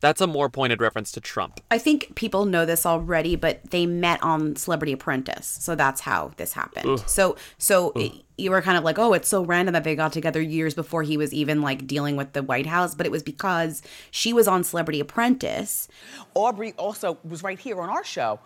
[0.00, 1.60] That's a more pointed reference to Trump.
[1.70, 6.32] I think people know this already, but they met on Celebrity Apprentice, so that's how
[6.36, 6.88] this happened.
[6.88, 7.02] Ugh.
[7.06, 7.92] So, so
[8.36, 11.02] you were kind of like, oh, it's so random that they got together years before
[11.02, 14.46] he was even like dealing with the White House, but it was because she was
[14.46, 15.88] on Celebrity Apprentice.
[16.34, 18.38] Aubrey also was right here on our show.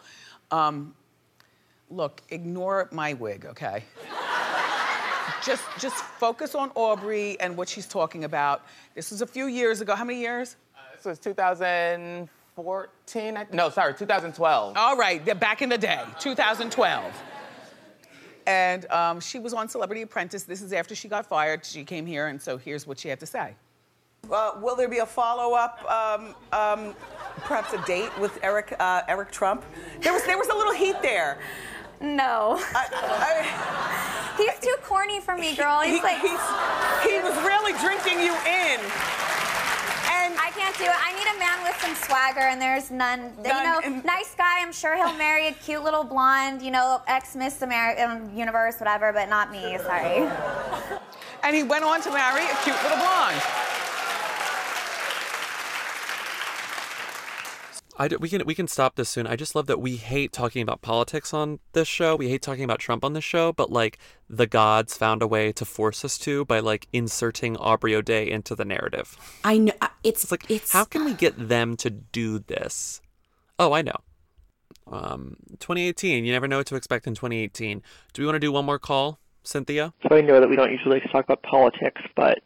[0.51, 0.95] Um,
[1.91, 3.85] look, ignore my wig, okay?
[5.45, 8.63] just, just focus on Aubrey and what she's talking about.
[8.95, 9.95] This was a few years ago.
[9.95, 10.57] How many years?
[11.03, 13.47] This was 2014.
[13.53, 14.77] No, sorry, 2012.
[14.77, 17.13] All right, back in the day, 2012.
[18.47, 20.45] And um, she was on Celebrity Apprentice.
[20.45, 21.67] This is after she got fired.
[21.67, 23.57] She came here, and so here's what she had to say.
[24.31, 26.95] Uh, will there be a follow-up, um, um,
[27.39, 29.65] perhaps a date with Eric, uh, Eric Trump?
[30.03, 31.39] There was, there was a little heat there.
[32.01, 32.59] No.
[34.37, 35.81] he's too corny for me, girl.
[35.81, 36.51] He's He- like he's-
[37.03, 38.79] he was really drinking you in.
[40.55, 40.91] And I can't do it.
[40.91, 43.33] I need a man with some swagger, and there's none.
[43.45, 44.61] you know, nice guy.
[44.61, 48.79] I'm sure he'll marry a cute little blonde, you know, ex Miss American um, Universe,
[48.79, 49.79] whatever, but not me.
[49.79, 50.29] Sorry.
[51.45, 53.43] And he went on to marry a cute little blonde.
[57.99, 59.27] I d- we can we can stop this soon.
[59.27, 62.17] I just love that we hate talking about politics on this show.
[62.17, 63.99] We hate talking about Trump on this show, but like
[64.31, 68.55] the gods found a way to force us to by like inserting Aubrey O'Day into
[68.55, 69.17] the narrative.
[69.45, 69.73] I know
[70.03, 73.03] it's, like it's, how can we get them to do this?
[73.59, 73.97] Oh, I know.
[74.91, 76.25] Um, 2018.
[76.25, 77.83] You never know what to expect in 2018.
[78.15, 79.93] Do we want to do one more call, Cynthia?
[80.09, 82.39] So I know that we don't usually like to talk about politics, but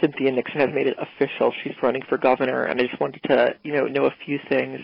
[0.00, 1.52] Cynthia Nixon has made it official.
[1.62, 4.80] She's running for governor, and I just wanted to, you know, know a few things.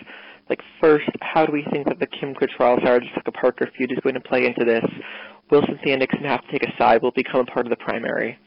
[0.48, 3.98] Like first, how do we think that the Kim Cattrall Sarah Jessica Parker feud is
[4.02, 4.84] going to play into this?
[5.50, 7.02] Will Cynthia Nixon have to take a side?
[7.02, 8.38] Will become a part of the primary?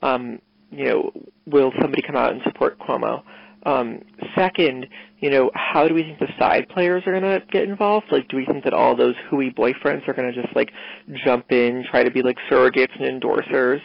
[0.00, 1.12] Um, you know,
[1.46, 3.22] will somebody come out and support Cuomo?
[3.64, 4.00] Um,
[4.34, 4.86] second,
[5.20, 8.06] you know, how do we think the side players are going to get involved?
[8.10, 10.72] Like, do we think that all those hooey boyfriends are going to just like
[11.24, 13.80] jump in, try to be like surrogates and endorsers?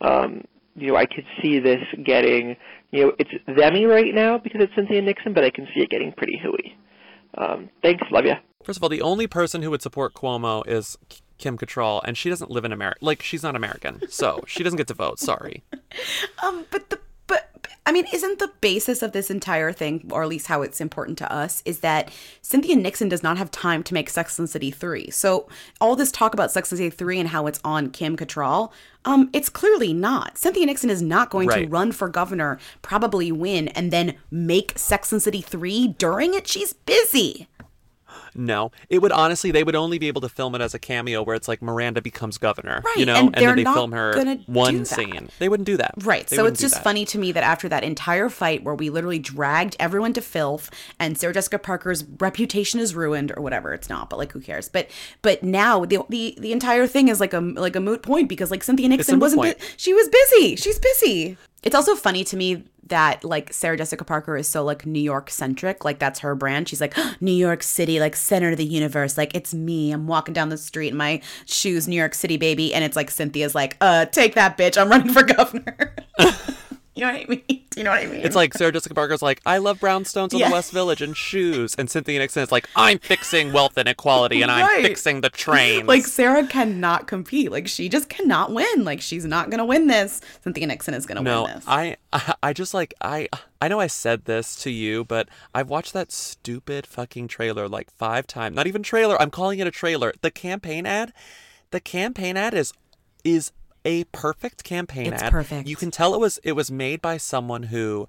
[0.00, 0.44] Um,
[0.76, 2.56] you know, I could see this getting,
[2.90, 5.90] you know, it's themy right now because it's Cynthia Nixon, but I can see it
[5.90, 6.76] getting pretty hooey.
[7.38, 8.36] Um, thanks, love ya.
[8.62, 10.96] First of all, the only person who would support Cuomo is
[11.38, 12.98] Kim Cattrall, and she doesn't live in America.
[13.00, 15.18] Like she's not American, so she doesn't get to vote.
[15.18, 15.64] Sorry.
[16.42, 17.50] Um, but the but
[17.88, 21.18] I mean, isn't the basis of this entire thing, or at least how it's important
[21.18, 22.10] to us, is that
[22.42, 25.10] Cynthia Nixon does not have time to make Sex and the City 3.
[25.10, 25.48] So
[25.80, 28.72] all this talk about Sex and the City 3 and how it's on Kim Cattrall,
[29.04, 30.36] um, it's clearly not.
[30.36, 35.12] Cynthia Nixon is not going to run for governor, probably win, and then make Sex
[35.12, 36.48] and the City 3 during it.
[36.48, 37.46] She's busy.
[38.34, 39.50] No, it would honestly.
[39.50, 42.02] They would only be able to film it as a cameo, where it's like Miranda
[42.02, 45.30] becomes governor, Right, you know, and and, then they film her one scene.
[45.38, 46.26] They wouldn't do that, Right.
[46.26, 49.18] They so it's just funny to me that after that entire fight where we literally
[49.18, 54.10] dragged everyone to filth and Sarah Jessica Parker's reputation is ruined or whatever, it's not,
[54.10, 54.68] but like who cares?
[54.68, 54.90] But
[55.22, 58.50] but now the the, the entire thing is like a like a moot point because
[58.50, 60.56] like Cynthia Nixon wasn't bu- she was busy.
[60.56, 61.36] She's busy.
[61.62, 65.30] It's also funny to me that like Sarah Jessica Parker is so like New York
[65.30, 66.68] centric, like that's her brand.
[66.68, 69.92] She's like New York City, like center of the universe, like it's me.
[69.92, 73.10] I'm walking down the street in my shoes, New York City baby, and it's like
[73.10, 75.94] Cynthia's like, uh, take that bitch, I'm running for governor.
[76.96, 77.42] you know what I mean?
[77.48, 78.20] Do you know what I mean?
[78.22, 80.48] It's like Sarah Jessica Parker's like, I love brownstones on Yeah.
[80.48, 84.50] the West Village and shoes, and Cynthia Nixon is like, I'm fixing wealth inequality and
[84.50, 85.86] I'm fixing the trains.
[85.96, 87.52] Like Sarah cannot compete.
[87.52, 88.84] Like she just cannot win.
[88.84, 90.20] Like she's not gonna win this.
[90.42, 91.64] Cynthia Nixon is gonna no, win this.
[91.68, 93.28] I, I I just like I
[93.60, 97.90] I know I said this to you, but I've watched that stupid fucking trailer like
[97.90, 98.56] five times.
[98.56, 99.20] Not even trailer.
[99.20, 100.14] I'm calling it a trailer.
[100.22, 101.12] The campaign ad.
[101.72, 102.72] The campaign ad is
[103.22, 103.52] is
[103.86, 105.32] a perfect campaign It's ad.
[105.32, 105.66] perfect.
[105.68, 108.06] You can tell it was it was made by someone who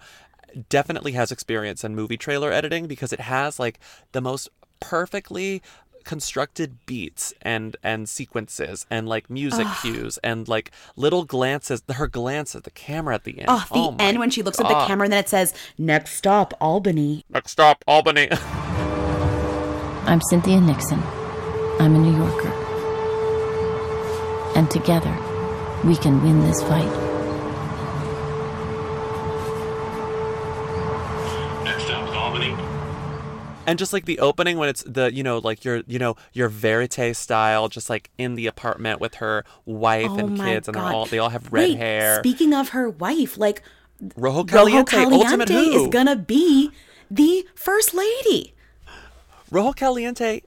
[0.70, 3.80] definitely has experience in movie trailer editing because it has like
[4.12, 4.50] the most
[4.80, 5.62] perfectly
[6.04, 9.78] constructed beats and and sequences and like music Ugh.
[9.82, 13.98] cues and like little glances her glance at the camera at the end Oh, the
[13.98, 17.26] my end when she looks at the camera and then it says, Next stop, Albany.
[17.30, 18.30] next stop albany
[20.12, 21.02] I'm Cynthia Nixon.
[21.80, 22.54] I'm a New Yorker.
[24.56, 25.12] And together,
[25.84, 26.92] we can win this fight.
[31.64, 32.56] Next stop is Albany.
[33.66, 36.48] and just like the opening when it's the you know like your you know your
[36.50, 40.76] verite style just like in the apartment with her wife Oh and my kids and
[40.76, 43.62] they're all they all have red Wait, hair Speaking of her wife, like
[44.16, 46.72] rojo Rojo caliente, ultimate Caliente who is gonna be
[47.12, 48.54] the first lady.
[49.52, 50.42] rojo caliente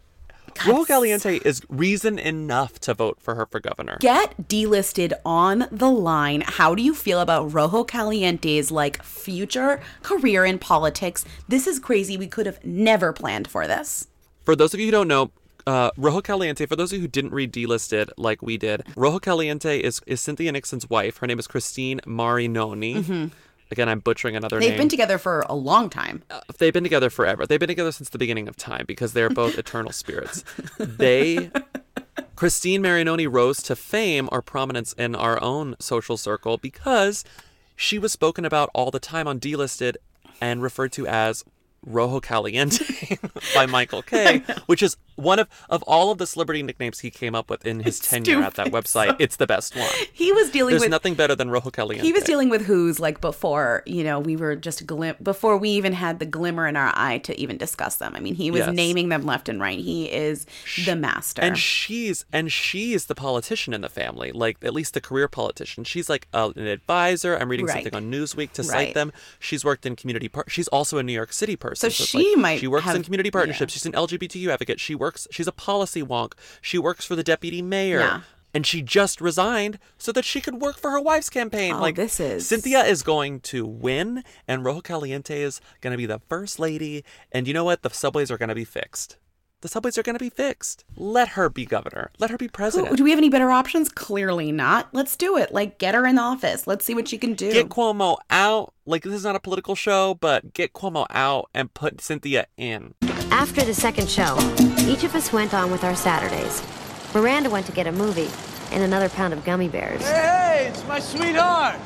[0.66, 5.90] rojo caliente is reason enough to vote for her for governor Get Dlisted on the
[5.90, 6.42] line.
[6.46, 11.24] How do you feel about Rojo Caliente's like future career in politics?
[11.48, 12.16] This is crazy.
[12.16, 14.06] We could have never planned for this.
[14.44, 15.30] For those of you who don't know,
[15.66, 19.18] uh, Rojo Caliente, for those of you who didn't read Dlisted like we did, Rojo
[19.18, 21.18] Caliente is, is Cynthia Nixon's wife.
[21.18, 23.04] Her name is Christine Marinoni.
[23.04, 23.30] Mhm.
[23.70, 24.68] Again, I'm butchering another name.
[24.68, 24.78] They've name.
[24.78, 26.22] been together for a long time.
[26.30, 27.46] Uh, they've been together forever.
[27.46, 30.44] They've been together since the beginning of time because they're both eternal spirits.
[30.78, 31.50] They,
[32.36, 37.24] Christine Marinoni, rose to fame or prominence in our own social circle because
[37.76, 39.96] she was spoken about all the time on Dlisted
[40.40, 41.44] and referred to as
[41.84, 43.18] Rojo Caliente
[43.54, 47.34] by Michael K, which is one of of all of the celebrity nicknames he came
[47.34, 49.16] up with in his tenure at that website.
[49.20, 49.88] It's the best one.
[50.12, 52.04] He was dealing There's with nothing better than Rojo Caliente.
[52.06, 55.70] He was dealing with who's like before, you know, we were just glim before we
[55.70, 58.14] even had the glimmer in our eye to even discuss them.
[58.16, 58.74] I mean, he was Yes.
[58.74, 59.78] naming them left and right.
[59.78, 60.46] He is
[60.86, 61.42] the master.
[61.42, 65.84] And she's and she's the politician in the family, like at least the career politician.
[65.84, 67.36] She's like a, an advisor.
[67.36, 67.84] I'm reading Right.
[67.84, 68.70] something on Newsweek to Right.
[68.70, 69.12] cite them.
[69.38, 70.28] She's worked in community.
[70.28, 71.90] Par- she's also a New York City person.
[71.90, 73.72] So it's she might She works in community partnerships.
[73.74, 74.80] She's an LGBTQ advocate.
[74.80, 75.09] She works.
[75.30, 76.32] She's a policy wonk.
[76.60, 78.00] She works for the deputy mayor.
[78.00, 78.20] Yeah.
[78.52, 81.74] And she just resigned so that she could work for her wife's campaign.
[81.74, 85.96] Oh, like this is- Cynthia is going to win, and Rojo Caliente is going to
[85.96, 87.04] be the first lady.
[87.30, 87.82] And you know what?
[87.82, 89.18] The subways are going to be fixed.
[89.60, 90.84] The subways are going to be fixed.
[90.96, 92.10] Let her be governor.
[92.18, 92.96] Let her be president.
[92.96, 93.88] Do we have any better options?
[93.90, 94.88] Clearly not.
[94.92, 95.52] Let's do it.
[95.52, 96.66] Like, get her in the office.
[96.66, 97.52] Let's see what she can do.
[97.52, 98.72] Get Cuomo out.
[98.86, 102.94] Like this is not a political show, but get Cuomo out and put Cynthia in.
[103.30, 104.36] After the second show,
[104.80, 106.62] each of us went on with our Saturdays.
[107.14, 108.28] Miranda went to get a movie
[108.72, 110.02] and another pound of gummy bears.
[110.02, 111.80] Hey, it's my sweetheart.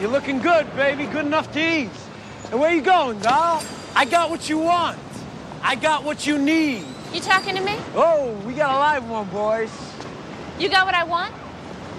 [0.00, 1.06] You're looking good, baby.
[1.06, 1.90] Good enough to eat.
[2.50, 3.62] And where you going, doll?
[3.94, 4.98] I got what you want.
[5.62, 6.84] I got what you need.
[7.12, 7.76] You talking to me?
[7.94, 9.70] Oh, we got a live one, boys.
[10.58, 11.32] You got what I want?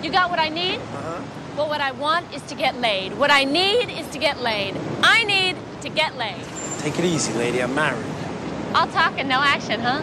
[0.03, 0.75] You got what I need?
[0.75, 1.21] Uh-huh.
[1.57, 3.17] Well, what I want is to get laid.
[3.17, 4.75] What I need is to get laid.
[5.01, 6.43] I need to get laid.
[6.79, 7.63] Take it easy, lady.
[7.63, 8.05] I'm married.
[8.77, 10.01] All talk and no action, huh?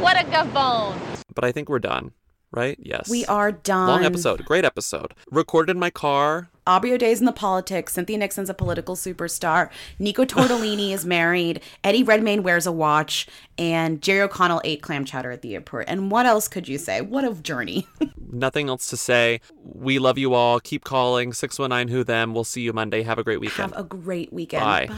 [0.00, 0.98] What a gavone.
[1.32, 2.10] But I think we're done,
[2.50, 2.76] right?
[2.80, 3.08] Yes.
[3.08, 3.86] We are done.
[3.86, 4.44] Long episode.
[4.44, 5.14] Great episode.
[5.30, 6.50] Recorded in my car.
[6.66, 7.92] Aubrey O'Day's in the politics.
[7.92, 9.70] Cynthia Nixon's a political superstar.
[10.00, 11.60] Nico Tortellini is married.
[11.84, 13.28] Eddie Redmayne wears a watch.
[13.56, 15.84] And Jerry O'Connell ate clam chowder at the airport.
[15.86, 17.00] And what else could you say?
[17.00, 17.86] What a journey.
[18.32, 19.40] Nothing else to say.
[19.62, 20.58] We love you all.
[20.58, 22.34] Keep calling 619 Who Them.
[22.34, 23.04] We'll see you Monday.
[23.04, 23.72] Have a great weekend.
[23.72, 24.64] Have a great weekend.
[24.64, 24.88] Bye.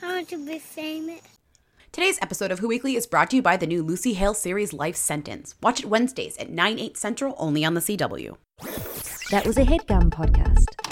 [0.01, 1.21] I want to be famous.
[1.93, 4.73] Today's episode of Who Weekly is brought to you by the new Lucy Hale series
[4.73, 5.55] Life Sentence.
[5.63, 8.35] Watch it Wednesdays at 9, 8 central only on the CW.
[9.31, 10.88] That was a headgum podcast.